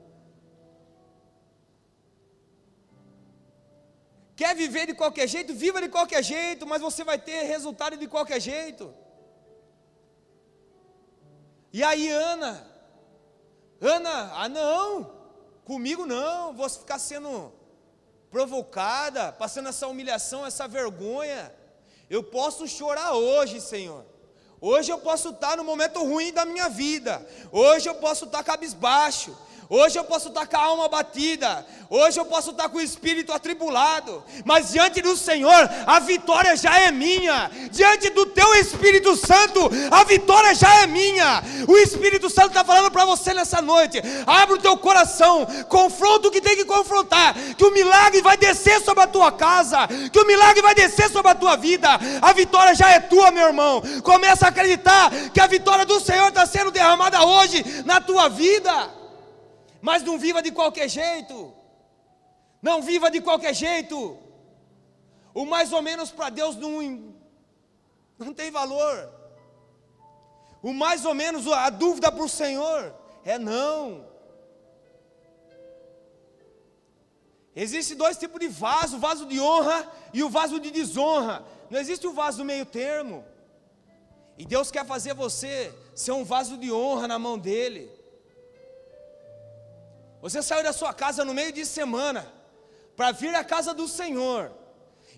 Quer 4.35 4.53
viver 4.55 4.87
de 4.87 4.93
qualquer 4.93 5.25
jeito? 5.25 5.53
Viva 5.53 5.79
de 5.81 5.87
qualquer 5.87 6.21
jeito, 6.21 6.67
mas 6.67 6.81
você 6.81 7.01
vai 7.05 7.17
ter 7.17 7.43
resultado 7.43 7.95
de 7.95 8.07
qualquer 8.07 8.41
jeito. 8.41 8.93
E 11.73 11.83
aí, 11.83 12.09
Ana, 12.09 12.67
Ana, 13.79 14.31
ah 14.35 14.49
não, 14.49 15.11
comigo 15.63 16.05
não, 16.05 16.53
vou 16.53 16.69
ficar 16.69 16.99
sendo 16.99 17.51
provocada, 18.29 19.31
passando 19.31 19.69
essa 19.69 19.87
humilhação, 19.87 20.45
essa 20.45 20.67
vergonha. 20.67 21.53
Eu 22.09 22.23
posso 22.23 22.67
chorar 22.67 23.13
hoje, 23.13 23.61
Senhor. 23.61 24.05
Hoje 24.59 24.91
eu 24.91 24.99
posso 24.99 25.29
estar 25.29 25.57
no 25.57 25.63
momento 25.63 26.03
ruim 26.03 26.31
da 26.31 26.45
minha 26.45 26.69
vida. 26.69 27.25
Hoje 27.51 27.89
eu 27.89 27.95
posso 27.95 28.25
estar 28.25 28.43
cabisbaixo. 28.43 29.35
Hoje 29.73 29.97
eu 29.97 30.03
posso 30.03 30.27
estar 30.27 30.45
com 30.45 30.57
a 30.57 30.65
alma 30.65 30.89
batida, 30.89 31.65
hoje 31.89 32.19
eu 32.19 32.25
posso 32.25 32.51
estar 32.51 32.67
com 32.67 32.77
o 32.77 32.81
espírito 32.81 33.31
atribulado, 33.31 34.21
mas 34.43 34.69
diante 34.73 35.01
do 35.01 35.15
Senhor 35.15 35.69
a 35.87 35.97
vitória 36.01 36.57
já 36.57 36.77
é 36.77 36.91
minha, 36.91 37.49
diante 37.71 38.09
do 38.09 38.25
Teu 38.25 38.53
Espírito 38.55 39.15
Santo 39.15 39.71
a 39.89 40.03
vitória 40.03 40.53
já 40.53 40.81
é 40.81 40.87
minha. 40.87 41.41
O 41.69 41.77
Espírito 41.77 42.29
Santo 42.29 42.49
está 42.49 42.65
falando 42.65 42.91
para 42.91 43.05
você 43.05 43.33
nessa 43.33 43.61
noite: 43.61 44.01
abre 44.27 44.55
o 44.55 44.61
teu 44.61 44.75
coração, 44.75 45.47
confronta 45.69 46.27
o 46.27 46.31
que 46.31 46.41
tem 46.41 46.57
que 46.57 46.65
confrontar, 46.65 47.33
que 47.33 47.63
o 47.63 47.71
milagre 47.71 48.21
vai 48.21 48.35
descer 48.35 48.81
sobre 48.81 49.05
a 49.05 49.07
tua 49.07 49.31
casa, 49.31 49.87
que 50.11 50.19
o 50.19 50.27
milagre 50.27 50.61
vai 50.61 50.75
descer 50.75 51.09
sobre 51.09 51.31
a 51.31 51.35
tua 51.35 51.55
vida. 51.55 51.97
A 52.21 52.33
vitória 52.33 52.75
já 52.75 52.89
é 52.89 52.99
tua, 52.99 53.31
meu 53.31 53.47
irmão. 53.47 53.81
Começa 54.03 54.47
a 54.47 54.49
acreditar 54.49 55.09
que 55.33 55.39
a 55.39 55.47
vitória 55.47 55.85
do 55.85 56.01
Senhor 56.01 56.27
está 56.27 56.45
sendo 56.45 56.71
derramada 56.71 57.23
hoje 57.23 57.63
na 57.85 58.01
tua 58.01 58.27
vida. 58.27 58.99
Mas 59.81 60.03
não 60.03 60.17
viva 60.19 60.41
de 60.41 60.51
qualquer 60.51 60.87
jeito. 60.87 61.53
Não 62.61 62.81
viva 62.81 63.09
de 63.09 63.19
qualquer 63.21 63.53
jeito. 63.53 64.17
O 65.33 65.45
mais 65.45 65.73
ou 65.73 65.81
menos 65.81 66.11
para 66.11 66.29
Deus 66.29 66.55
não, 66.55 67.15
não 68.17 68.33
tem 68.33 68.51
valor. 68.51 69.09
O 70.61 70.73
mais 70.73 71.05
ou 71.05 71.15
menos 71.15 71.47
a 71.47 71.69
dúvida 71.69 72.11
para 72.11 72.23
o 72.23 72.29
Senhor 72.29 72.93
é 73.25 73.39
não. 73.39 74.05
Existem 77.55 77.97
dois 77.97 78.17
tipos 78.17 78.39
de 78.39 78.47
vaso: 78.47 78.97
o 78.97 78.99
vaso 78.99 79.25
de 79.25 79.39
honra 79.39 79.91
e 80.13 80.23
o 80.23 80.29
vaso 80.29 80.59
de 80.59 80.69
desonra. 80.69 81.43
Não 81.69 81.79
existe 81.79 82.05
o 82.05 82.13
vaso 82.13 82.45
meio 82.45 82.65
termo. 82.65 83.25
E 84.37 84.45
Deus 84.45 84.71
quer 84.71 84.85
fazer 84.85 85.13
você 85.13 85.73
ser 85.95 86.11
um 86.11 86.23
vaso 86.23 86.57
de 86.57 86.71
honra 86.71 87.07
na 87.07 87.17
mão 87.17 87.37
dEle. 87.37 87.91
Você 90.21 90.41
saiu 90.41 90.63
da 90.63 90.71
sua 90.71 90.93
casa 90.93 91.25
no 91.25 91.33
meio 91.33 91.51
de 91.51 91.65
semana 91.65 92.31
para 92.95 93.11
vir 93.11 93.33
à 93.33 93.43
casa 93.43 93.73
do 93.73 93.87
Senhor. 93.87 94.51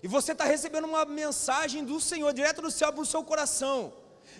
E 0.02 0.08
você 0.08 0.32
está 0.32 0.44
recebendo 0.44 0.86
uma 0.86 1.04
mensagem 1.04 1.84
do 1.84 2.00
Senhor 2.00 2.32
direto 2.32 2.62
do 2.62 2.70
céu 2.70 2.92
para 2.92 3.02
o 3.02 3.06
seu 3.06 3.22
coração. 3.22 3.92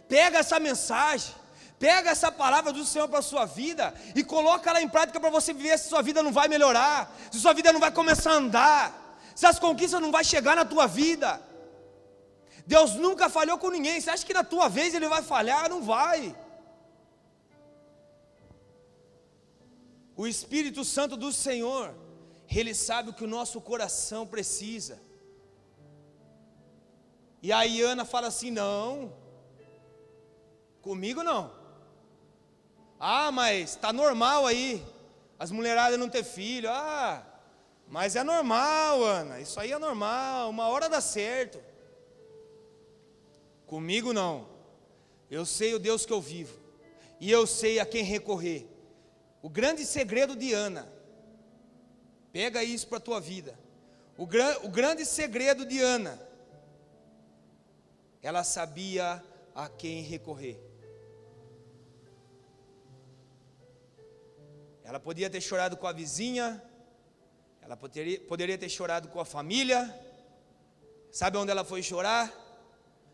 Pega 0.09 0.39
essa 0.39 0.59
mensagem, 0.59 1.35
pega 1.79 2.11
essa 2.11 2.33
palavra 2.33 2.73
do 2.73 2.85
Senhor 2.85 3.09
para 3.09 3.19
a 3.19 3.23
sua 3.23 3.45
vida 3.45 3.95
e 4.15 4.25
coloca 4.25 4.71
ela 4.71 4.81
em 4.81 4.89
prática 4.89 5.21
para 5.21 5.31
você 5.31 5.53
ver 5.53 5.79
se 5.79 5.89
sua 5.89 6.03
vida 6.03 6.23
não 6.23 6.33
vai 6.33 6.49
melhorar, 6.49 7.15
se 7.31 7.39
sua 7.39 7.53
vida 7.53 7.73
não 7.73 7.81
vai 7.81 7.91
começar 7.91 8.33
a 8.33 8.37
andar, 8.37 9.19
se 9.35 9.47
as 9.47 9.59
conquistas 9.59 10.01
não 10.01 10.11
vai 10.11 10.25
chegar 10.25 10.57
na 10.57 10.65
tua 10.65 10.87
vida. 10.87 11.41
Deus 12.67 12.95
nunca 12.95 13.29
falhou 13.29 13.59
com 13.59 13.69
ninguém. 13.71 14.01
Você 14.01 14.11
acha 14.11 14.25
que 14.25 14.33
na 14.33 14.45
tua 14.45 14.69
vez 14.69 14.95
ele 14.95 15.09
vai 15.09 15.23
falhar? 15.23 15.69
Não 15.69 15.83
vai. 15.83 16.35
O 20.17 20.27
Espírito 20.27 20.85
Santo 20.85 21.17
do 21.17 21.33
Senhor, 21.33 21.95
ele 22.49 22.75
sabe 22.75 23.11
o 23.11 23.15
que 23.15 23.25
o 23.25 23.29
nosso 23.29 23.61
coração 23.61 24.27
precisa. 24.27 25.01
E 27.43 27.53
aí 27.53 27.83
Ana 27.83 28.05
fala 28.05 28.29
assim: 28.29 28.51
"Não. 28.51 29.13
Comigo 30.81 31.23
não. 31.23 31.51
Ah, 33.01 33.33
mas 33.33 33.71
está 33.71 33.93
normal 33.93 34.47
aí. 34.47 34.85
As 35.39 35.51
mulheradas 35.51 35.99
não 35.99 36.09
ter 36.09 36.25
filho. 36.25 36.71
Ah, 36.71 37.27
mas 37.89 38.17
é 38.17 38.23
normal, 38.23 39.03
Ana. 39.03 39.41
Isso 39.41 39.59
aí 39.59 39.73
é 39.73 39.79
normal. 39.79 40.51
Uma 40.51 40.69
hora 40.69 40.89
dá 40.89 41.01
certo. 41.01 41.59
Comigo 43.67 44.13
não. 44.13 44.47
Eu 45.31 45.45
sei 45.45 45.75
o 45.75 45.79
Deus 45.79 46.07
que 46.07 46.13
eu 46.13 46.21
vivo. 46.21 46.57
E 47.21 47.31
eu 47.31 47.47
sei 47.47 47.81
a 47.81 47.87
quem 47.87 48.05
recorrer. 48.05 48.74
O 49.45 49.51
grande 49.51 49.85
segredo 49.85 50.35
de 50.35 50.55
Ana. 50.55 50.91
Pega 52.33 52.65
isso 52.65 52.89
para 52.89 52.97
a 52.97 53.01
tua 53.09 53.21
vida. 53.21 53.59
O, 54.17 54.27
gran, 54.27 54.57
o 54.63 54.71
grande 54.71 55.05
segredo 55.05 55.67
de 55.67 55.83
Ana. 55.83 56.19
Ela 58.23 58.43
sabia 58.43 59.23
a 59.55 59.69
quem 59.69 60.01
recorrer. 60.01 60.59
Ela 64.83 64.99
podia 64.99 65.29
ter 65.29 65.43
chorado 65.43 65.77
com 65.77 65.87
a 65.87 65.93
vizinha, 65.93 66.63
ela 67.61 67.77
poderia, 67.77 68.21
poderia 68.23 68.57
ter 68.57 68.71
chorado 68.71 69.09
com 69.09 69.21
a 69.21 69.27
família. 69.27 69.95
Sabe 71.13 71.37
onde 71.37 71.51
ela 71.51 71.67
foi 71.67 71.83
chorar? 71.83 72.33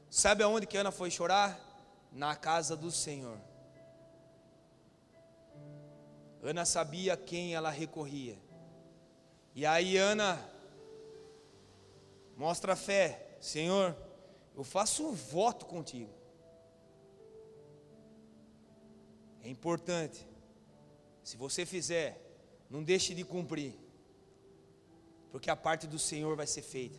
Sabe 0.09 0.45
aonde 0.45 0.69
que 0.69 0.77
Ana 0.77 0.93
foi 0.93 1.11
chorar? 1.11 1.59
Na 2.13 2.37
casa 2.37 2.77
do 2.77 2.93
Senhor. 2.93 3.50
Ana 6.43 6.65
sabia 6.65 7.15
a 7.15 7.17
quem 7.17 7.55
ela 7.55 7.71
recorria. 7.71 8.39
E 9.55 9.67
aí 9.67 9.97
Ana 9.97 10.39
mostra 12.37 12.73
a 12.73 12.77
fé, 12.77 13.37
Senhor, 13.41 13.97
eu 14.55 14.65
faço 14.65 15.07
um 15.07 15.13
voto 15.13 15.67
contigo. 15.67 16.13
É 19.43 19.49
importante. 19.49 20.27
Se 21.23 21.37
você 21.37 21.67
fizer, 21.67 22.21
não 22.69 22.83
deixe 22.83 23.15
de 23.15 23.25
cumprir. 23.25 23.75
Porque 25.31 25.51
a 25.51 25.57
parte 25.57 25.87
do 25.87 25.99
Senhor 25.99 26.35
vai 26.37 26.47
ser 26.47 26.63
feita. 26.63 26.99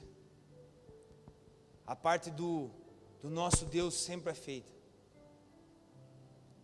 A 1.86 1.96
parte 1.96 2.30
do 2.30 2.72
do 3.22 3.30
nosso 3.30 3.66
Deus 3.66 3.94
sempre 3.94 4.32
é 4.32 4.34
feita. 4.34 4.72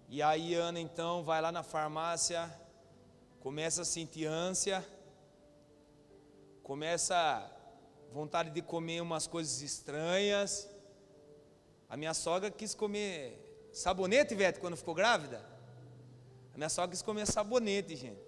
E 0.09 0.21
aí 0.23 0.55
Ana 0.55 0.79
então 0.79 1.23
vai 1.23 1.39
lá 1.39 1.51
na 1.51 1.61
farmácia, 1.61 2.51
começa 3.39 3.81
a 3.83 3.85
sentir 3.85 4.25
ânsia, 4.25 4.85
começa 6.63 7.49
vontade 8.11 8.49
de 8.49 8.61
comer 8.61 9.01
umas 9.01 9.27
coisas 9.27 9.61
estranhas. 9.61 10.69
A 11.89 11.95
minha 11.95 12.13
sogra 12.13 12.49
quis 12.51 12.73
comer 12.73 13.69
sabonete, 13.71 14.35
Vete, 14.35 14.59
quando 14.59 14.75
ficou 14.75 14.93
grávida. 14.93 15.43
A 16.53 16.57
minha 16.57 16.69
sogra 16.69 16.91
quis 16.91 17.01
comer 17.01 17.25
sabonete, 17.27 17.95
gente. 17.95 18.19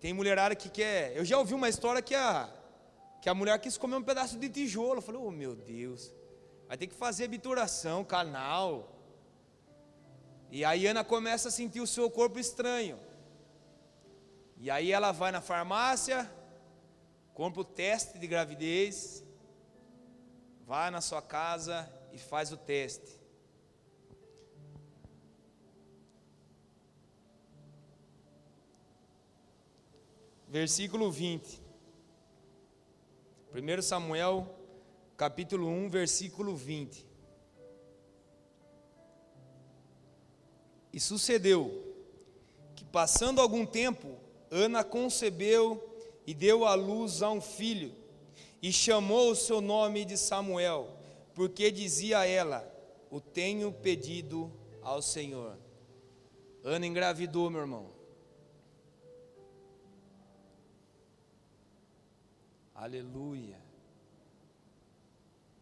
Tem 0.00 0.12
mulherada 0.12 0.54
que 0.54 0.68
quer. 0.68 1.16
Eu 1.16 1.24
já 1.24 1.38
ouvi 1.38 1.54
uma 1.54 1.68
história 1.68 2.02
que 2.02 2.14
a, 2.14 2.52
que 3.22 3.28
a 3.28 3.34
mulher 3.34 3.58
quis 3.58 3.76
comer 3.78 3.96
um 3.96 4.02
pedaço 4.02 4.38
de 4.38 4.48
tijolo. 4.48 4.98
Eu 4.98 5.02
falei, 5.02 5.20
oh 5.20 5.30
meu 5.30 5.54
Deus. 5.56 6.12
Vai 6.68 6.76
ter 6.76 6.86
que 6.86 6.94
fazer 6.94 7.24
habituração, 7.24 8.04
canal. 8.04 8.92
E 10.50 10.64
aí 10.64 10.86
Ana 10.86 11.02
começa 11.02 11.48
a 11.48 11.50
sentir 11.50 11.80
o 11.80 11.86
seu 11.86 12.10
corpo 12.10 12.38
estranho. 12.38 12.98
E 14.66 14.70
aí 14.70 14.90
ela 14.90 15.12
vai 15.12 15.30
na 15.30 15.40
farmácia, 15.40 16.28
compra 17.32 17.60
o 17.60 17.64
teste 17.64 18.18
de 18.18 18.26
gravidez, 18.26 19.22
vai 20.66 20.90
na 20.90 21.00
sua 21.00 21.22
casa 21.22 21.88
e 22.12 22.18
faz 22.18 22.50
o 22.50 22.56
teste. 22.56 23.16
Versículo 30.48 31.12
20. 31.12 31.62
1 33.54 33.82
Samuel 33.82 34.52
capítulo 35.16 35.68
1, 35.68 35.88
versículo 35.88 36.56
20. 36.56 37.06
E 40.92 40.98
sucedeu 40.98 41.70
que, 42.74 42.84
passando 42.84 43.40
algum 43.40 43.64
tempo, 43.64 44.25
Ana 44.50 44.84
concebeu 44.84 45.82
e 46.26 46.34
deu 46.34 46.64
à 46.64 46.74
luz 46.74 47.22
a 47.22 47.30
um 47.30 47.40
filho, 47.40 47.94
e 48.62 48.72
chamou 48.72 49.30
o 49.30 49.36
seu 49.36 49.60
nome 49.60 50.04
de 50.04 50.16
Samuel, 50.16 50.96
porque 51.34 51.70
dizia 51.70 52.26
ela: 52.26 52.66
O 53.10 53.20
tenho 53.20 53.72
pedido 53.72 54.52
ao 54.82 55.00
Senhor. 55.00 55.56
Ana 56.64 56.86
engravidou, 56.86 57.48
meu 57.48 57.60
irmão. 57.60 57.90
Aleluia. 62.74 63.58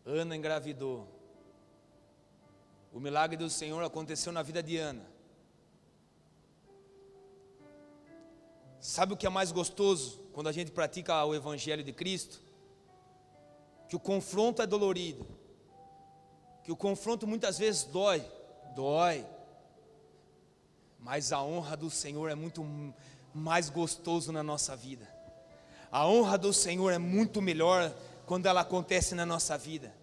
Ana 0.04 0.34
engravidou. 0.36 1.08
O 2.92 3.00
milagre 3.00 3.36
do 3.36 3.48
Senhor 3.48 3.82
aconteceu 3.82 4.32
na 4.32 4.42
vida 4.42 4.62
de 4.62 4.76
Ana. 4.76 5.13
Sabe 8.86 9.14
o 9.14 9.16
que 9.16 9.26
é 9.26 9.30
mais 9.30 9.50
gostoso 9.50 10.20
quando 10.34 10.46
a 10.46 10.52
gente 10.52 10.70
pratica 10.70 11.24
o 11.24 11.34
Evangelho 11.34 11.82
de 11.82 11.90
Cristo? 11.90 12.38
Que 13.88 13.96
o 13.96 13.98
confronto 13.98 14.60
é 14.60 14.66
dolorido, 14.66 15.26
que 16.62 16.70
o 16.70 16.76
confronto 16.76 17.26
muitas 17.26 17.56
vezes 17.56 17.84
dói, 17.84 18.22
dói, 18.76 19.24
mas 20.98 21.32
a 21.32 21.42
honra 21.42 21.78
do 21.78 21.88
Senhor 21.88 22.28
é 22.30 22.34
muito 22.34 22.62
mais 23.34 23.70
gostoso 23.70 24.30
na 24.30 24.42
nossa 24.42 24.76
vida. 24.76 25.08
A 25.90 26.06
honra 26.06 26.36
do 26.36 26.52
Senhor 26.52 26.90
é 26.90 26.98
muito 26.98 27.40
melhor 27.40 27.90
quando 28.26 28.44
ela 28.44 28.60
acontece 28.60 29.14
na 29.14 29.24
nossa 29.24 29.56
vida. 29.56 29.94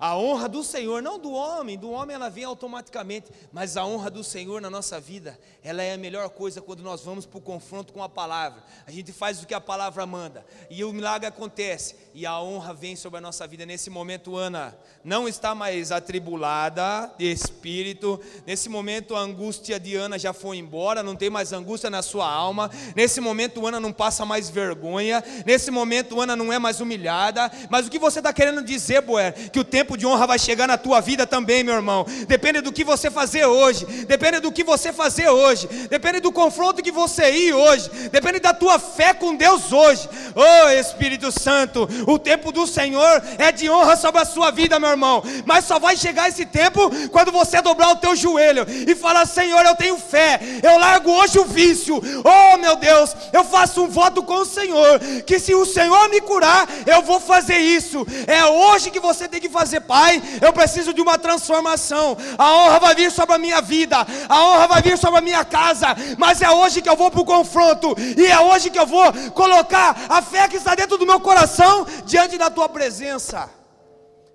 A 0.00 0.16
honra 0.16 0.48
do 0.48 0.62
Senhor, 0.62 1.02
não 1.02 1.18
do 1.18 1.32
homem, 1.32 1.76
do 1.76 1.90
homem 1.90 2.14
ela 2.14 2.28
vem 2.28 2.44
automaticamente, 2.44 3.30
mas 3.52 3.76
a 3.76 3.84
honra 3.84 4.08
do 4.08 4.22
Senhor 4.22 4.60
na 4.60 4.70
nossa 4.70 5.00
vida, 5.00 5.36
ela 5.62 5.82
é 5.82 5.94
a 5.94 5.98
melhor 5.98 6.30
coisa 6.30 6.62
quando 6.62 6.84
nós 6.84 7.02
vamos 7.02 7.26
para 7.26 7.38
o 7.38 7.42
confronto 7.42 7.92
com 7.92 8.00
a 8.00 8.08
palavra. 8.08 8.62
A 8.86 8.92
gente 8.92 9.12
faz 9.12 9.42
o 9.42 9.46
que 9.46 9.54
a 9.54 9.60
palavra 9.60 10.06
manda, 10.06 10.46
e 10.70 10.84
o 10.84 10.92
milagre 10.92 11.26
acontece, 11.26 11.96
e 12.14 12.24
a 12.24 12.40
honra 12.40 12.72
vem 12.72 12.94
sobre 12.94 13.18
a 13.18 13.20
nossa 13.20 13.44
vida. 13.46 13.66
Nesse 13.66 13.90
momento, 13.90 14.36
Ana 14.36 14.78
não 15.02 15.26
está 15.26 15.52
mais 15.52 15.90
atribulada 15.90 17.12
de 17.18 17.24
espírito, 17.30 18.20
nesse 18.46 18.68
momento, 18.68 19.16
a 19.16 19.20
angústia 19.20 19.80
de 19.80 19.96
Ana 19.96 20.16
já 20.16 20.32
foi 20.32 20.58
embora, 20.58 21.02
não 21.02 21.16
tem 21.16 21.28
mais 21.28 21.52
angústia 21.52 21.90
na 21.90 22.02
sua 22.02 22.30
alma. 22.30 22.70
Nesse 22.94 23.20
momento, 23.20 23.66
Ana 23.66 23.80
não 23.80 23.92
passa 23.92 24.24
mais 24.24 24.48
vergonha, 24.48 25.24
nesse 25.44 25.72
momento, 25.72 26.20
Ana 26.20 26.36
não 26.36 26.52
é 26.52 26.58
mais 26.58 26.80
humilhada. 26.80 27.50
Mas 27.68 27.88
o 27.88 27.90
que 27.90 27.98
você 27.98 28.20
está 28.20 28.32
querendo 28.32 28.62
dizer, 28.62 29.00
Boer? 29.00 29.50
Que 29.50 29.58
o 29.58 29.64
tempo 29.64 29.87
tempo 29.88 29.96
de 29.96 30.06
honra 30.06 30.26
vai 30.26 30.38
chegar 30.38 30.68
na 30.68 30.76
tua 30.76 31.00
vida 31.00 31.26
também, 31.26 31.64
meu 31.64 31.74
irmão. 31.74 32.04
Depende 32.26 32.60
do 32.60 32.70
que 32.70 32.84
você 32.84 33.10
fazer 33.10 33.46
hoje, 33.46 33.86
depende 34.06 34.38
do 34.38 34.52
que 34.52 34.62
você 34.62 34.92
fazer 34.92 35.30
hoje, 35.30 35.66
depende 35.88 36.20
do 36.20 36.30
confronto 36.30 36.82
que 36.82 36.92
você 36.92 37.30
ir 37.30 37.54
hoje, 37.54 37.88
depende 38.12 38.38
da 38.38 38.52
tua 38.52 38.78
fé 38.78 39.14
com 39.14 39.34
Deus 39.34 39.72
hoje. 39.72 40.06
Oh 40.34 40.68
Espírito 40.68 41.32
Santo, 41.32 41.88
o 42.06 42.18
tempo 42.18 42.52
do 42.52 42.66
Senhor 42.66 43.22
é 43.38 43.50
de 43.50 43.70
honra 43.70 43.96
sobre 43.96 44.20
a 44.20 44.26
sua 44.26 44.50
vida, 44.50 44.78
meu 44.78 44.90
irmão. 44.90 45.22
Mas 45.46 45.64
só 45.64 45.78
vai 45.78 45.96
chegar 45.96 46.28
esse 46.28 46.44
tempo 46.44 46.90
quando 47.08 47.32
você 47.32 47.62
dobrar 47.62 47.88
o 47.92 47.96
teu 47.96 48.14
joelho 48.14 48.66
e 48.68 48.94
falar: 48.94 49.24
Senhor, 49.24 49.64
eu 49.64 49.74
tenho 49.74 49.96
fé, 49.96 50.38
eu 50.62 50.78
largo 50.78 51.10
hoje 51.10 51.38
o 51.38 51.46
vício. 51.46 51.98
Oh 52.24 52.58
meu 52.58 52.76
Deus, 52.76 53.16
eu 53.32 53.42
faço 53.42 53.82
um 53.82 53.88
voto 53.88 54.22
com 54.22 54.42
o 54.42 54.44
Senhor 54.44 55.00
que 55.24 55.38
se 55.38 55.54
o 55.54 55.64
Senhor 55.64 56.10
me 56.10 56.20
curar, 56.20 56.68
eu 56.86 57.00
vou 57.00 57.18
fazer 57.18 57.56
isso. 57.56 58.06
É 58.26 58.44
hoje 58.44 58.90
que 58.90 59.00
você 59.00 59.26
tem 59.26 59.40
que 59.40 59.48
fazer, 59.48 59.77
Pai. 59.80 60.22
Eu 60.40 60.52
preciso 60.52 60.92
de 60.92 61.00
uma 61.00 61.18
transformação. 61.18 62.16
A 62.36 62.54
honra 62.54 62.78
vai 62.80 62.94
vir 62.94 63.10
sobre 63.10 63.34
a 63.34 63.38
minha 63.38 63.60
vida, 63.60 63.96
a 64.28 64.44
honra 64.44 64.66
vai 64.66 64.82
vir 64.82 64.98
sobre 64.98 65.18
a 65.18 65.22
minha 65.22 65.44
casa, 65.44 65.88
mas 66.16 66.42
é 66.42 66.50
hoje 66.50 66.82
que 66.82 66.88
eu 66.88 66.96
vou 66.96 67.10
para 67.10 67.20
o 67.20 67.24
confronto, 67.24 67.94
e 68.16 68.26
é 68.26 68.40
hoje 68.40 68.70
que 68.70 68.78
eu 68.78 68.86
vou 68.86 69.12
colocar 69.32 69.96
a 70.08 70.22
fé 70.22 70.48
que 70.48 70.56
está 70.56 70.74
dentro 70.74 70.98
do 70.98 71.06
meu 71.06 71.20
coração 71.20 71.86
diante 72.04 72.38
da 72.38 72.50
tua 72.50 72.68
presença. 72.68 73.50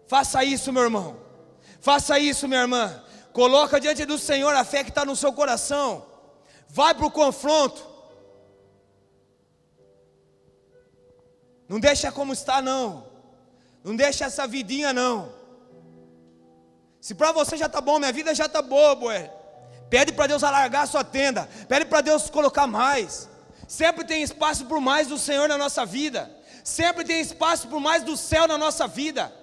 Faça 0.08 0.44
isso, 0.44 0.72
meu 0.72 0.84
irmão. 0.84 1.18
Faça 1.80 2.20
isso, 2.20 2.48
minha 2.48 2.62
irmã. 2.62 3.02
Coloca 3.34 3.80
diante 3.80 4.06
do 4.06 4.18
Senhor 4.18 4.54
a 4.56 4.64
fé 4.64 4.84
que 4.84 4.90
está 4.90 5.04
no 5.04 5.16
seu 5.16 5.34
coração. 5.34 6.06
Vai 6.70 6.94
para 6.94 7.06
o 7.06 7.12
confronto. 7.12 7.86
Não 11.68 11.80
deixa 11.80 12.12
como 12.12 12.34
está, 12.34 12.62
não. 12.62 13.13
Não 13.84 13.96
deixa 13.96 14.26
essa 14.26 14.48
vidinha, 14.48 14.94
não. 14.94 15.32
Se 17.02 17.14
para 17.14 17.32
você 17.32 17.58
já 17.58 17.66
está 17.66 17.82
bom, 17.82 18.00
minha 18.00 18.14
vida 18.14 18.34
já 18.34 18.46
está 18.46 18.62
boa, 18.62 18.96
boé. 18.96 19.32
Pede 19.90 20.14
para 20.14 20.28
Deus 20.28 20.44
alargar 20.44 20.84
a 20.84 20.88
sua 20.88 21.04
tenda. 21.04 21.50
Pede 21.68 21.86
para 21.86 22.02
Deus 22.02 22.30
colocar 22.30 22.66
mais. 22.66 23.30
Sempre 23.68 24.06
tem 24.06 24.24
espaço 24.24 24.66
por 24.66 24.80
mais 24.80 25.08
do 25.08 25.18
Senhor 25.18 25.50
na 25.50 25.58
nossa 25.58 25.86
vida. 25.86 26.32
Sempre 26.64 27.04
tem 27.04 27.20
espaço 27.20 27.68
por 27.68 27.80
mais 27.80 28.04
do 28.04 28.16
céu 28.16 28.48
na 28.48 28.58
nossa 28.58 28.88
vida. 28.88 29.34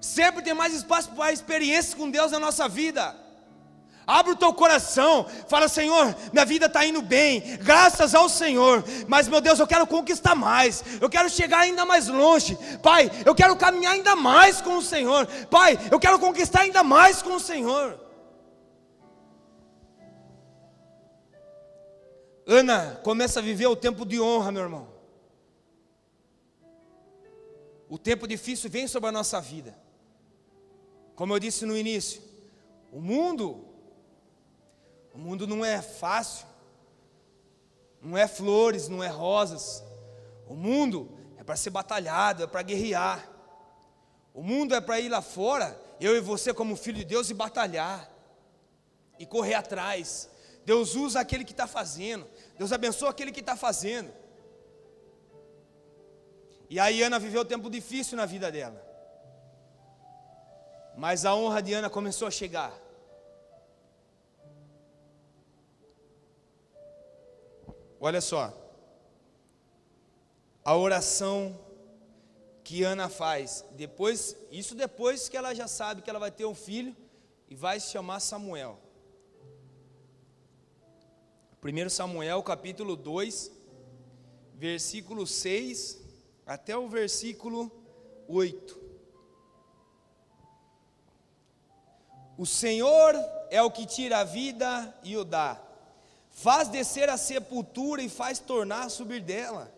Sempre 0.00 0.42
tem 0.42 0.54
mais 0.54 0.72
espaço 0.72 1.10
para 1.10 1.32
experiências 1.32 1.94
com 1.94 2.10
Deus 2.10 2.30
na 2.30 2.38
nossa 2.38 2.68
vida. 2.68 3.16
Abre 4.06 4.32
o 4.32 4.36
teu 4.36 4.52
coração, 4.52 5.26
fala: 5.48 5.68
Senhor, 5.68 6.14
minha 6.32 6.44
vida 6.44 6.66
está 6.66 6.84
indo 6.84 7.00
bem, 7.00 7.56
graças 7.58 8.14
ao 8.14 8.28
Senhor, 8.28 8.84
mas 9.08 9.28
meu 9.28 9.40
Deus, 9.40 9.58
eu 9.58 9.66
quero 9.66 9.86
conquistar 9.86 10.34
mais, 10.34 10.84
eu 11.00 11.08
quero 11.08 11.30
chegar 11.30 11.60
ainda 11.60 11.86
mais 11.86 12.08
longe, 12.08 12.58
Pai, 12.82 13.10
eu 13.24 13.34
quero 13.34 13.56
caminhar 13.56 13.94
ainda 13.94 14.14
mais 14.14 14.60
com 14.60 14.76
o 14.76 14.82
Senhor, 14.82 15.26
Pai, 15.50 15.78
eu 15.90 15.98
quero 15.98 16.18
conquistar 16.18 16.60
ainda 16.62 16.82
mais 16.82 17.22
com 17.22 17.34
o 17.36 17.40
Senhor. 17.40 17.98
Ana 22.46 23.00
começa 23.02 23.40
a 23.40 23.42
viver 23.42 23.66
o 23.66 23.76
tempo 23.76 24.04
de 24.04 24.20
honra, 24.20 24.52
meu 24.52 24.62
irmão. 24.62 24.88
O 27.88 27.96
tempo 27.96 28.28
difícil 28.28 28.68
vem 28.68 28.86
sobre 28.86 29.08
a 29.08 29.12
nossa 29.12 29.40
vida. 29.40 29.74
Como 31.14 31.32
eu 31.32 31.38
disse 31.38 31.64
no 31.64 31.76
início, 31.76 32.20
o 32.92 33.00
mundo 33.00 33.73
o 35.14 35.18
mundo 35.18 35.46
não 35.46 35.64
é 35.64 35.80
fácil, 35.80 36.44
não 38.02 38.18
é 38.18 38.26
flores, 38.26 38.88
não 38.88 39.02
é 39.02 39.06
rosas. 39.06 39.82
O 40.48 40.54
mundo 40.54 41.16
é 41.38 41.44
para 41.44 41.54
ser 41.54 41.70
batalhado, 41.70 42.42
é 42.42 42.46
para 42.48 42.62
guerrear. 42.62 43.30
O 44.34 44.42
mundo 44.42 44.74
é 44.74 44.80
para 44.80 44.98
ir 44.98 45.08
lá 45.08 45.22
fora, 45.22 45.80
eu 46.00 46.16
e 46.16 46.20
você, 46.20 46.52
como 46.52 46.74
filho 46.74 46.98
de 46.98 47.04
Deus, 47.04 47.30
e 47.30 47.34
batalhar, 47.34 48.10
e 49.16 49.24
correr 49.24 49.54
atrás. 49.54 50.28
Deus 50.64 50.96
usa 50.96 51.20
aquele 51.20 51.44
que 51.44 51.52
está 51.52 51.68
fazendo, 51.68 52.26
Deus 52.58 52.72
abençoa 52.72 53.10
aquele 53.10 53.30
que 53.30 53.40
está 53.40 53.54
fazendo. 53.54 54.12
E 56.68 56.80
aí 56.80 57.02
Ana 57.02 57.20
viveu 57.20 57.42
um 57.42 57.44
tempo 57.44 57.70
difícil 57.70 58.16
na 58.16 58.26
vida 58.26 58.50
dela. 58.50 58.84
Mas 60.96 61.24
a 61.24 61.34
honra 61.34 61.62
de 61.62 61.72
Ana 61.72 61.88
começou 61.88 62.26
a 62.26 62.32
chegar. 62.32 62.83
Olha 68.06 68.20
só. 68.20 68.52
A 70.62 70.76
oração 70.76 71.58
que 72.62 72.82
Ana 72.82 73.08
faz, 73.08 73.64
depois, 73.70 74.36
isso 74.50 74.74
depois 74.74 75.26
que 75.26 75.38
ela 75.38 75.54
já 75.54 75.66
sabe 75.66 76.02
que 76.02 76.10
ela 76.10 76.18
vai 76.18 76.30
ter 76.30 76.44
um 76.44 76.54
filho 76.54 76.94
e 77.48 77.54
vai 77.54 77.80
se 77.80 77.92
chamar 77.92 78.20
Samuel. 78.20 78.78
1 81.64 81.88
Samuel 81.88 82.42
capítulo 82.42 82.94
2, 82.94 83.50
versículo 84.52 85.26
6 85.26 85.98
até 86.44 86.76
o 86.76 86.86
versículo 86.90 87.72
8. 88.28 88.82
O 92.36 92.44
Senhor 92.44 93.14
é 93.48 93.62
o 93.62 93.70
que 93.70 93.86
tira 93.86 94.18
a 94.18 94.24
vida 94.24 94.94
e 95.02 95.16
o 95.16 95.24
dá 95.24 95.63
faz 96.34 96.68
descer 96.68 97.08
a 97.08 97.16
sepultura 97.16 98.02
e 98.02 98.08
faz 98.08 98.38
tornar 98.38 98.82
a 98.82 98.88
subir 98.90 99.20
dela. 99.20 99.72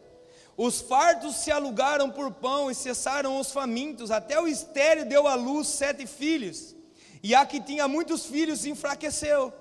Os 0.56 0.80
fartos 0.80 1.36
se 1.36 1.52
alugaram 1.52 2.10
por 2.10 2.32
pão 2.32 2.70
e 2.70 2.74
cessaram 2.74 3.38
os 3.38 3.52
famintos, 3.52 4.10
até 4.10 4.40
o 4.40 4.48
estéreo 4.48 5.06
deu 5.06 5.28
à 5.28 5.34
luz 5.34 5.68
sete 5.68 6.06
filhos, 6.06 6.74
e 7.22 7.34
a 7.34 7.44
que 7.44 7.60
tinha 7.60 7.86
muitos 7.86 8.24
filhos 8.24 8.64
enfraqueceu. 8.64 9.52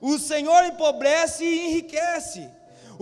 O 0.00 0.18
Senhor 0.18 0.64
empobrece 0.66 1.42
e 1.42 1.68
enriquece 1.68 2.48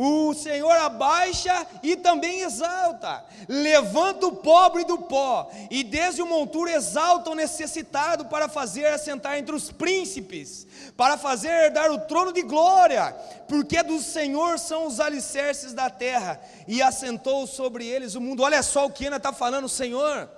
o 0.03 0.33
Senhor 0.33 0.73
abaixa 0.73 1.67
e 1.83 1.95
também 1.95 2.41
exalta, 2.41 3.23
levanta 3.47 4.27
o 4.29 4.37
pobre 4.37 4.83
do 4.83 4.97
pó, 4.97 5.51
e 5.71 5.85
desde 5.85 6.23
o 6.23 6.27
monturo 6.27 6.71
exalta 6.71 7.29
o 7.29 7.35
necessitado 7.35 8.25
para 8.25 8.49
fazer 8.49 8.87
assentar 8.87 9.37
entre 9.37 9.55
os 9.55 9.71
príncipes, 9.71 10.67
para 10.97 11.19
fazer 11.19 11.51
herdar 11.51 11.93
o 11.93 11.99
trono 11.99 12.33
de 12.33 12.41
glória, 12.41 13.15
porque 13.47 13.83
do 13.83 14.01
Senhor 14.01 14.59
são 14.59 14.87
os 14.87 15.01
alicerces 15.01 15.75
da 15.75 15.91
terra, 15.91 16.41
e 16.67 16.81
assentou 16.81 17.47
sobre 17.47 17.87
eles 17.87 18.15
o 18.15 18.23
mundo. 18.23 18.43
Olha 18.43 18.63
só 18.63 18.87
o 18.87 18.91
que 18.91 19.05
Ana 19.05 19.19
está 19.19 19.35
falando, 19.35 19.69
Senhor. 19.69 20.31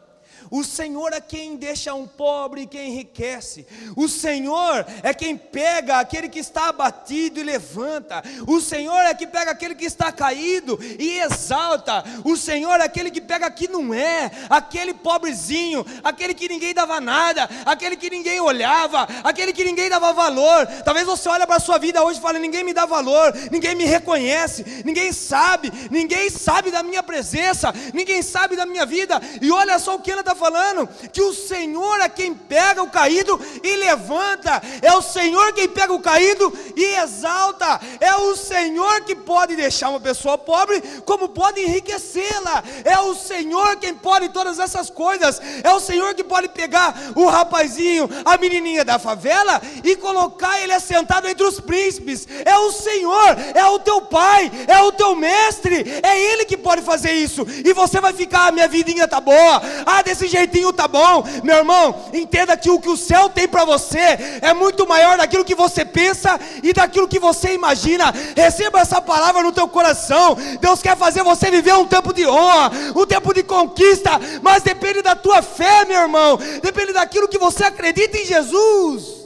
O 0.53 0.63
Senhor 0.63 1.15
é 1.15 1.21
quem 1.21 1.57
deixa 1.57 1.95
um 1.95 2.07
pobre 2.07 2.61
e 2.61 2.67
quem 2.67 2.91
enriquece. 2.91 3.67
O 3.97 4.07
Senhor 4.07 4.85
é 5.03 5.15
quem 5.15 5.35
pega 5.35 5.99
aquele 5.99 6.29
que 6.29 6.41
está 6.41 6.69
abatido 6.69 7.41
e 7.41 7.43
levanta. 7.43 8.23
O 8.47 8.61
Senhor 8.61 9.01
é 9.01 9.15
que 9.15 9.27
pega 9.27 9.53
aquele 9.53 9.75
que 9.75 9.87
está 9.87 10.13
caído 10.13 10.79
e 10.99 11.21
exalta. 11.21 12.05
O 12.23 12.37
Senhor 12.37 12.79
é 12.83 12.85
aquele 12.85 13.11
que 13.11 13.23
pega 13.23 13.51
que 13.51 13.67
não 13.67 13.95
é, 13.95 14.31
aquele 14.51 14.93
pobrezinho, 14.93 15.87
aquele 16.05 16.35
que 16.35 16.51
ninguém 16.51 16.75
dava 16.75 17.01
nada, 17.01 17.49
aquele 17.65 17.97
que 17.97 18.11
ninguém 18.11 18.39
olhava, 18.39 19.09
aquele 19.25 19.55
que 19.55 19.65
ninguém 19.65 19.89
dava 19.89 20.13
valor. 20.13 20.67
Talvez 20.85 21.07
você 21.07 21.31
olhe 21.31 21.47
para 21.47 21.57
a 21.57 21.61
sua 21.61 21.79
vida 21.79 22.05
hoje 22.05 22.19
e 22.19 22.23
fale: 22.23 22.39
ninguém 22.39 22.63
me 22.63 22.75
dá 22.75 22.85
valor, 22.85 23.33
ninguém 23.51 23.75
me 23.75 23.87
reconhece, 23.87 24.83
ninguém 24.85 25.15
sabe, 25.15 25.73
ninguém 25.91 26.29
sabe 26.29 26.71
da 26.71 26.83
minha 26.83 27.03
presença, 27.03 27.73
ninguém 27.95 28.21
sabe 28.21 28.55
da 28.55 28.67
minha 28.67 28.85
vida. 28.85 29.19
E 29.41 29.51
olha 29.51 29.79
só 29.79 29.95
o 29.95 29.99
que 29.99 30.11
ela 30.11 30.21
está 30.21 30.42
falando 30.43 30.89
que 31.13 31.23
o 31.23 31.33
Senhor 31.33 32.01
é 32.01 32.09
quem 32.09 32.35
pega 32.35 32.83
o 32.83 32.91
caído 32.91 33.41
e 33.63 33.77
levanta, 33.77 34.61
é 34.83 34.93
o 34.93 35.01
Senhor 35.01 35.53
quem 35.53 35.69
pega 35.69 35.93
o 35.93 36.01
caído 36.01 36.53
e 36.75 36.85
exalta, 36.97 37.81
é 38.01 38.17
o 38.17 38.35
Senhor 38.35 39.03
que 39.03 39.15
pode 39.15 39.55
deixar 39.55 39.91
uma 39.91 40.01
pessoa 40.01 40.37
pobre, 40.37 40.83
como 41.07 41.29
pode 41.29 41.61
enriquecê-la, 41.61 42.65
é 42.85 42.99
o 42.99 43.15
Senhor 43.15 43.77
quem 43.77 43.95
pode 43.95 44.31
todas 44.31 44.59
essas 44.59 44.91
coisas, 44.91 45.41
é 45.63 45.73
o 45.73 45.79
Senhor 45.79 46.13
que 46.13 46.25
pode 46.25 46.49
pegar 46.49 46.93
o 47.15 47.27
rapazinho, 47.27 48.11
a 48.25 48.37
menininha 48.37 48.85
da 48.85 48.99
favela 48.99 49.63
e 49.85 49.95
colocar 49.95 50.61
ele 50.61 50.73
assentado 50.73 51.29
entre 51.29 51.47
os 51.47 51.61
príncipes, 51.61 52.27
é 52.45 52.59
o 52.59 52.73
Senhor, 52.73 53.37
é 53.55 53.65
o 53.67 53.79
teu 53.79 54.01
pai, 54.01 54.51
é 54.67 54.81
o 54.81 54.91
teu 54.91 55.15
mestre, 55.15 56.01
é 56.03 56.21
ele 56.33 56.45
que 56.45 56.57
pode 56.57 56.83
fazer 56.83 57.13
isso, 57.13 57.47
e 57.65 57.73
você 57.73 58.01
vai 58.01 58.13
ficar, 58.13 58.49
ah, 58.49 58.51
minha 58.51 58.67
vidinha 58.67 59.07
tá 59.07 59.21
boa, 59.21 59.63
ah, 59.87 60.03
desse 60.03 60.32
jeitinho 60.33 60.73
tá 60.73 60.89
bom. 60.89 61.25
Meu 61.45 61.57
irmão, 61.57 62.11
entenda 62.13 62.57
que 62.57 62.71
o 62.71 62.81
que 62.81 62.89
o 62.89 62.97
céu 62.97 63.29
tem 63.29 63.47
para 63.47 63.65
você 63.65 63.99
é 64.41 64.53
muito 64.53 64.87
maior 64.87 65.17
daquilo 65.19 65.45
que 65.45 65.55
você 65.55 65.85
pensa 65.85 66.39
e 66.63 66.73
daquilo 66.73 67.09
que 67.09 67.19
você 67.19 67.55
imagina. 67.55 68.13
Receba 68.37 68.81
essa 68.81 69.01
palavra 69.01 69.43
no 69.43 69.53
teu 69.53 69.69
coração. 69.69 70.37
Deus 70.61 70.83
quer 70.83 70.97
fazer 70.97 71.23
você 71.23 71.51
viver 71.51 71.75
um 71.75 71.87
tempo 71.87 72.13
de 72.13 72.27
honra, 72.27 72.71
um 72.97 73.07
tempo 73.07 73.33
de 73.35 73.43
conquista, 73.43 74.11
mas 74.43 74.63
depende 74.63 75.03
da 75.03 75.15
tua 75.15 75.43
fé, 75.43 75.85
meu 75.85 76.01
irmão. 76.01 76.39
Depende 76.63 76.93
daquilo 76.93 77.29
que 77.29 77.39
você 77.39 77.65
acredita 77.65 78.17
em 78.17 78.25
Jesus. 78.25 79.23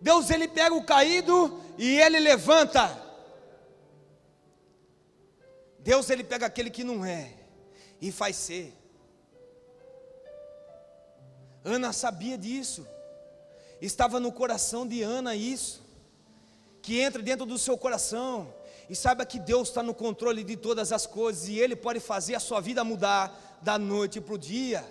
Deus 0.00 0.30
ele 0.30 0.48
pega 0.48 0.74
o 0.74 0.82
caído 0.82 1.60
e 1.78 2.00
ele 2.00 2.18
levanta. 2.18 3.00
Deus 5.78 6.10
ele 6.10 6.24
pega 6.24 6.46
aquele 6.46 6.70
que 6.70 6.84
não 6.84 7.04
é 7.04 7.41
e 8.02 8.10
faz 8.10 8.34
ser. 8.34 8.74
Ana 11.64 11.92
sabia 11.92 12.36
disso, 12.36 12.84
estava 13.80 14.18
no 14.18 14.32
coração 14.32 14.84
de 14.84 15.02
Ana 15.02 15.36
isso, 15.36 15.80
que 16.82 17.00
entra 17.00 17.22
dentro 17.22 17.46
do 17.46 17.56
seu 17.56 17.78
coração, 17.78 18.52
e 18.90 18.96
saiba 18.96 19.24
que 19.24 19.38
Deus 19.38 19.68
está 19.68 19.84
no 19.84 19.94
controle 19.94 20.42
de 20.42 20.56
todas 20.56 20.90
as 20.90 21.06
coisas, 21.06 21.46
e 21.46 21.60
Ele 21.60 21.76
pode 21.76 22.00
fazer 22.00 22.34
a 22.34 22.40
sua 22.40 22.60
vida 22.60 22.82
mudar 22.82 23.60
da 23.62 23.78
noite 23.78 24.20
para 24.20 24.34
o 24.34 24.38
dia. 24.38 24.84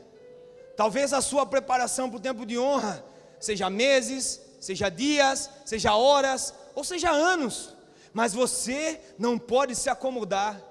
Talvez 0.78 1.12
a 1.12 1.20
sua 1.22 1.45
preparação 1.45 2.09
para 2.09 2.18
o 2.18 2.22
tempo 2.22 2.45
de 2.45 2.57
honra 2.57 3.03
seja 3.38 3.70
meses, 3.70 4.39
seja 4.62 4.88
dias, 4.88 5.49
seja 5.66 5.93
horas, 5.93 6.53
ou 6.74 6.86
seja 6.86 7.12
anos, 7.12 7.76
mas 8.14 8.34
você 8.34 9.01
não 9.20 9.38
pode 9.38 9.76
se 9.76 9.89
acomodar 9.89 10.62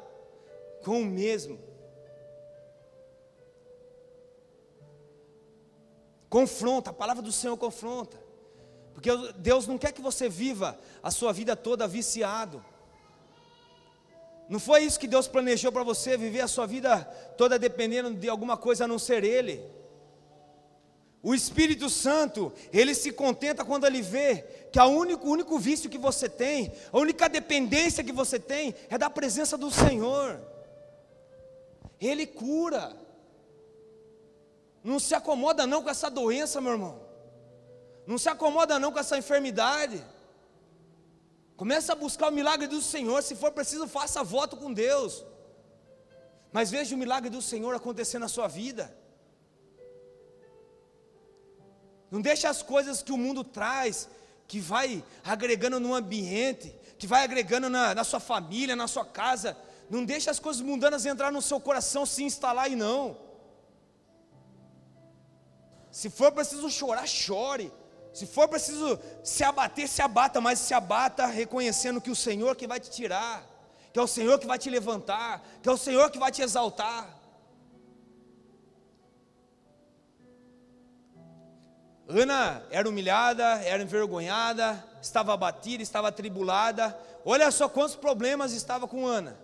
com 0.82 1.02
o 1.02 1.04
mesmo. 1.04 1.69
Confronta, 6.30 6.90
a 6.90 6.94
palavra 6.94 7.22
do 7.22 7.32
Senhor 7.32 7.56
confronta. 7.56 8.16
Porque 8.94 9.10
Deus 9.36 9.66
não 9.66 9.76
quer 9.76 9.92
que 9.92 10.00
você 10.00 10.28
viva 10.28 10.78
a 11.02 11.10
sua 11.10 11.32
vida 11.32 11.56
toda 11.56 11.88
viciado. 11.88 12.64
Não 14.48 14.60
foi 14.60 14.84
isso 14.84 14.98
que 14.98 15.08
Deus 15.08 15.28
planejou 15.28 15.70
para 15.72 15.82
você, 15.82 16.16
viver 16.16 16.40
a 16.40 16.48
sua 16.48 16.66
vida 16.66 17.02
toda 17.36 17.58
dependendo 17.58 18.14
de 18.14 18.28
alguma 18.28 18.56
coisa 18.56 18.84
a 18.84 18.88
não 18.88 18.98
ser 18.98 19.24
Ele. 19.24 19.60
O 21.22 21.34
Espírito 21.34 21.90
Santo, 21.90 22.50
ele 22.72 22.94
se 22.94 23.12
contenta 23.12 23.62
quando 23.62 23.86
ele 23.86 24.00
vê 24.00 24.42
que 24.72 24.80
o 24.80 24.86
único, 24.86 25.28
único 25.28 25.58
vício 25.58 25.90
que 25.90 25.98
você 25.98 26.30
tem, 26.30 26.72
a 26.90 26.98
única 26.98 27.28
dependência 27.28 28.02
que 28.02 28.12
você 28.12 28.38
tem 28.38 28.74
é 28.88 28.96
da 28.96 29.10
presença 29.10 29.58
do 29.58 29.70
Senhor. 29.70 30.40
Ele 32.00 32.26
cura. 32.26 32.96
Não 34.82 34.98
se 34.98 35.14
acomoda 35.14 35.66
não 35.66 35.82
com 35.82 35.90
essa 35.90 36.10
doença, 36.10 36.60
meu 36.60 36.72
irmão. 36.72 37.00
Não 38.06 38.18
se 38.18 38.28
acomoda 38.28 38.78
não 38.78 38.90
com 38.92 38.98
essa 38.98 39.18
enfermidade. 39.18 40.04
Começa 41.56 41.92
a 41.92 41.96
buscar 41.96 42.28
o 42.28 42.32
milagre 42.32 42.66
do 42.66 42.80
Senhor, 42.80 43.22
se 43.22 43.36
for 43.36 43.52
preciso, 43.52 43.86
faça 43.86 44.24
voto 44.24 44.56
com 44.56 44.72
Deus. 44.72 45.24
Mas 46.50 46.70
veja 46.70 46.94
o 46.94 46.98
milagre 46.98 47.28
do 47.28 47.42
Senhor 47.42 47.74
acontecer 47.74 48.18
na 48.18 48.28
sua 48.28 48.48
vida. 48.48 48.96
Não 52.10 52.20
deixe 52.20 52.46
as 52.46 52.62
coisas 52.62 53.02
que 53.02 53.12
o 53.12 53.18
mundo 53.18 53.44
traz, 53.44 54.08
que 54.48 54.58
vai 54.58 55.04
agregando 55.22 55.78
no 55.78 55.94
ambiente, 55.94 56.74
que 56.98 57.06
vai 57.06 57.22
agregando 57.22 57.68
na, 57.68 57.94
na 57.94 58.04
sua 58.04 58.18
família, 58.18 58.74
na 58.74 58.88
sua 58.88 59.04
casa. 59.04 59.56
Não 59.88 60.04
deixe 60.04 60.28
as 60.28 60.40
coisas 60.40 60.62
mundanas 60.62 61.06
entrar 61.06 61.30
no 61.30 61.42
seu 61.42 61.60
coração, 61.60 62.04
se 62.04 62.24
instalar 62.24 62.70
e 62.70 62.74
não. 62.74 63.16
Se 65.90 66.08
for 66.08 66.32
preciso 66.32 66.68
chorar, 66.70 67.06
chore. 67.06 67.72
Se 68.12 68.26
for 68.26 68.48
preciso 68.48 68.98
se 69.22 69.44
abater, 69.44 69.88
se 69.88 70.02
abata, 70.02 70.40
mas 70.40 70.58
se 70.58 70.74
abata 70.74 71.26
reconhecendo 71.26 72.00
que 72.00 72.10
o 72.10 72.16
Senhor 72.16 72.56
que 72.56 72.66
vai 72.66 72.80
te 72.80 72.90
tirar, 72.90 73.44
que 73.92 73.98
é 73.98 74.02
o 74.02 74.06
Senhor 74.06 74.38
que 74.38 74.46
vai 74.46 74.58
te 74.58 74.68
levantar, 74.68 75.42
que 75.62 75.68
é 75.68 75.72
o 75.72 75.76
Senhor 75.76 76.10
que 76.10 76.18
vai 76.18 76.30
te 76.30 76.42
exaltar. 76.42 77.20
Ana 82.08 82.64
era 82.70 82.88
humilhada, 82.88 83.44
era 83.62 83.82
envergonhada, 83.82 84.84
estava 85.00 85.32
abatida, 85.32 85.82
estava 85.82 86.08
atribulada. 86.08 86.98
Olha 87.24 87.50
só 87.52 87.68
quantos 87.68 87.94
problemas 87.94 88.52
estava 88.52 88.88
com 88.88 89.06
Ana. 89.06 89.38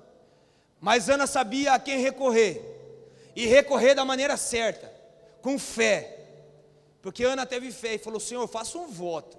Mas 0.80 1.08
Ana 1.08 1.26
sabia 1.26 1.74
a 1.74 1.78
quem 1.78 2.00
recorrer, 2.00 2.60
e 3.34 3.46
recorrer 3.46 3.94
da 3.94 4.04
maneira 4.04 4.36
certa, 4.36 4.92
com 5.40 5.58
fé. 5.58 6.15
Porque 7.06 7.22
Ana 7.22 7.46
teve 7.46 7.70
fé 7.70 7.94
e 7.94 7.98
falou: 7.98 8.18
Senhor, 8.18 8.48
faça 8.48 8.76
um 8.76 8.88
voto. 8.88 9.38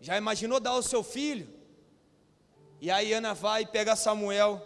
Já 0.00 0.18
imaginou 0.18 0.58
dar 0.58 0.74
o 0.74 0.82
seu 0.82 1.00
filho? 1.04 1.48
E 2.80 2.90
aí 2.90 3.12
Ana 3.12 3.34
vai 3.34 3.64
pega 3.64 3.94
Samuel, 3.94 4.60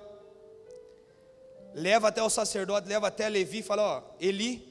leva 1.74 2.08
até 2.08 2.22
o 2.22 2.30
sacerdote, 2.30 2.88
leva 2.88 3.08
até 3.08 3.28
Levi 3.28 3.62
fala: 3.62 3.82
Ó, 3.82 4.02
Eli, 4.18 4.66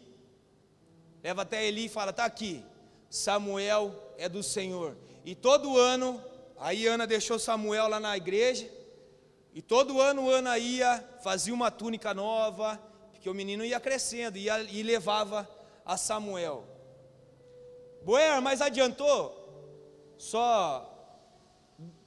leva 1.23 1.43
até 1.43 1.63
Eli 1.63 1.85
e 1.85 1.89
fala: 1.89 2.09
Está 2.09 2.25
aqui, 2.25 2.65
Samuel 3.11 3.93
é 4.17 4.27
do 4.27 4.41
Senhor. 4.41 4.97
E 5.23 5.35
todo 5.35 5.77
ano, 5.77 6.19
aí 6.57 6.87
Ana 6.87 7.05
deixou 7.05 7.37
Samuel 7.37 7.87
lá 7.89 7.99
na 7.99 8.17
igreja, 8.17 8.67
e 9.53 9.61
todo 9.61 10.01
ano 10.01 10.31
Ana 10.31 10.57
ia, 10.57 11.07
fazia 11.23 11.53
uma 11.53 11.69
túnica 11.69 12.11
nova, 12.11 12.81
porque 13.11 13.29
o 13.29 13.35
menino 13.35 13.63
ia 13.63 13.79
crescendo, 13.79 14.39
ia, 14.39 14.59
e 14.63 14.81
levava 14.81 15.47
a 15.85 15.97
Samuel. 15.97 16.65
Boer, 18.03 18.41
mas 18.41 18.61
adiantou? 18.61 19.43
Só 20.17 20.91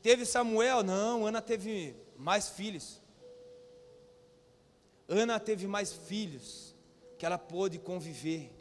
teve 0.02 0.26
Samuel? 0.26 0.82
Não, 0.82 1.26
Ana 1.26 1.40
teve 1.40 1.94
mais 2.16 2.48
filhos. 2.48 3.00
Ana 5.08 5.38
teve 5.38 5.66
mais 5.66 5.92
filhos 5.92 6.74
que 7.18 7.24
ela 7.24 7.38
pôde 7.38 7.78
conviver. 7.78 8.52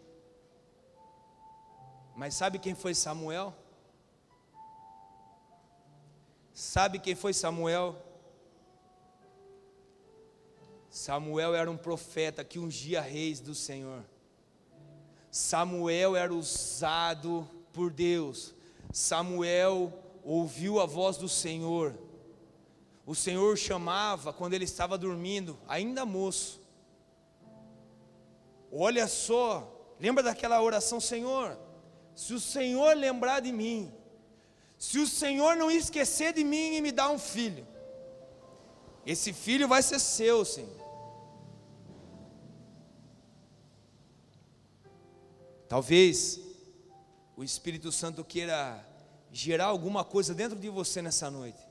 Mas 2.16 2.34
sabe 2.34 2.58
quem 2.58 2.74
foi 2.74 2.94
Samuel? 2.96 3.54
Sabe 6.54 6.98
quem 6.98 7.14
foi 7.14 7.34
Samuel? 7.34 7.96
Samuel 10.90 11.54
era 11.54 11.70
um 11.70 11.78
profeta 11.78 12.44
que 12.44 12.58
ungia 12.58 13.02
reis 13.02 13.40
do 13.40 13.54
Senhor. 13.54 14.04
Samuel 15.38 16.16
era 16.16 16.34
usado 16.34 17.48
por 17.72 17.92
Deus. 17.92 18.56
Samuel 18.92 19.94
ouviu 20.24 20.80
a 20.80 20.88
voz 20.88 21.16
do 21.16 21.30
Senhor. 21.30 21.96
O 23.06 23.14
Senhor 23.14 23.56
chamava 23.56 24.34
quando 24.34 24.56
ele 24.56 24.64
estava 24.64 24.98
dormindo, 24.98 25.56
ainda 25.68 26.08
moço. 26.08 26.60
Olha 28.72 29.08
só, 29.08 29.72
lembra 30.00 30.24
daquela 30.24 30.60
oração, 30.60 31.00
Senhor? 31.00 31.56
Se 32.16 32.34
o 32.34 32.40
Senhor 32.40 32.98
lembrar 32.98 33.40
de 33.40 33.52
mim, 33.52 33.94
se 34.76 34.98
o 34.98 35.06
Senhor 35.06 35.56
não 35.56 35.70
esquecer 35.70 36.34
de 36.34 36.44
mim 36.44 36.78
e 36.78 36.82
me 36.82 36.92
dar 36.92 37.12
um 37.12 37.20
filho, 37.20 37.66
esse 39.06 39.32
filho 39.32 39.68
vai 39.68 39.84
ser 39.84 40.00
seu, 40.00 40.44
Senhor. 40.44 40.77
Talvez 45.68 46.40
o 47.36 47.44
Espírito 47.44 47.92
Santo 47.92 48.24
queira 48.24 48.84
gerar 49.32 49.66
alguma 49.66 50.04
coisa 50.04 50.34
dentro 50.34 50.58
de 50.58 50.70
você 50.70 51.02
nessa 51.02 51.30
noite. 51.30 51.62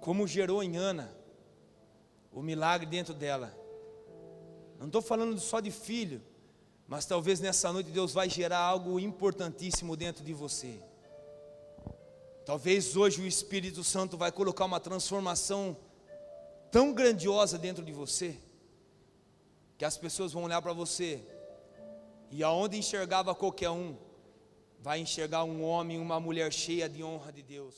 Como 0.00 0.26
gerou 0.26 0.62
em 0.62 0.76
Ana 0.76 1.16
o 2.36 2.42
milagre 2.42 2.86
dentro 2.86 3.14
dela. 3.14 3.56
Não 4.78 4.88
estou 4.88 5.00
falando 5.00 5.40
só 5.40 5.58
de 5.58 5.70
filho, 5.70 6.22
mas 6.86 7.06
talvez 7.06 7.40
nessa 7.40 7.72
noite 7.72 7.90
Deus 7.90 8.12
vai 8.12 8.28
gerar 8.28 8.58
algo 8.58 9.00
importantíssimo 9.00 9.96
dentro 9.96 10.22
de 10.22 10.34
você. 10.34 10.78
Talvez 12.44 12.94
hoje 12.94 13.22
o 13.22 13.26
Espírito 13.26 13.82
Santo 13.82 14.18
vai 14.18 14.30
colocar 14.30 14.66
uma 14.66 14.78
transformação 14.78 15.76
tão 16.70 16.92
grandiosa 16.92 17.58
dentro 17.58 17.84
de 17.84 17.92
você, 17.92 18.38
que 19.78 19.84
as 19.84 19.96
pessoas 19.96 20.32
vão 20.32 20.44
olhar 20.44 20.62
para 20.62 20.72
você, 20.72 21.22
e 22.30 22.42
aonde 22.42 22.78
enxergava 22.78 23.34
qualquer 23.34 23.70
um, 23.70 23.96
vai 24.80 25.00
enxergar 25.00 25.44
um 25.44 25.64
homem, 25.64 25.98
uma 25.98 26.20
mulher 26.20 26.52
cheia 26.52 26.88
de 26.88 27.02
honra 27.02 27.32
de 27.32 27.42
Deus. 27.42 27.74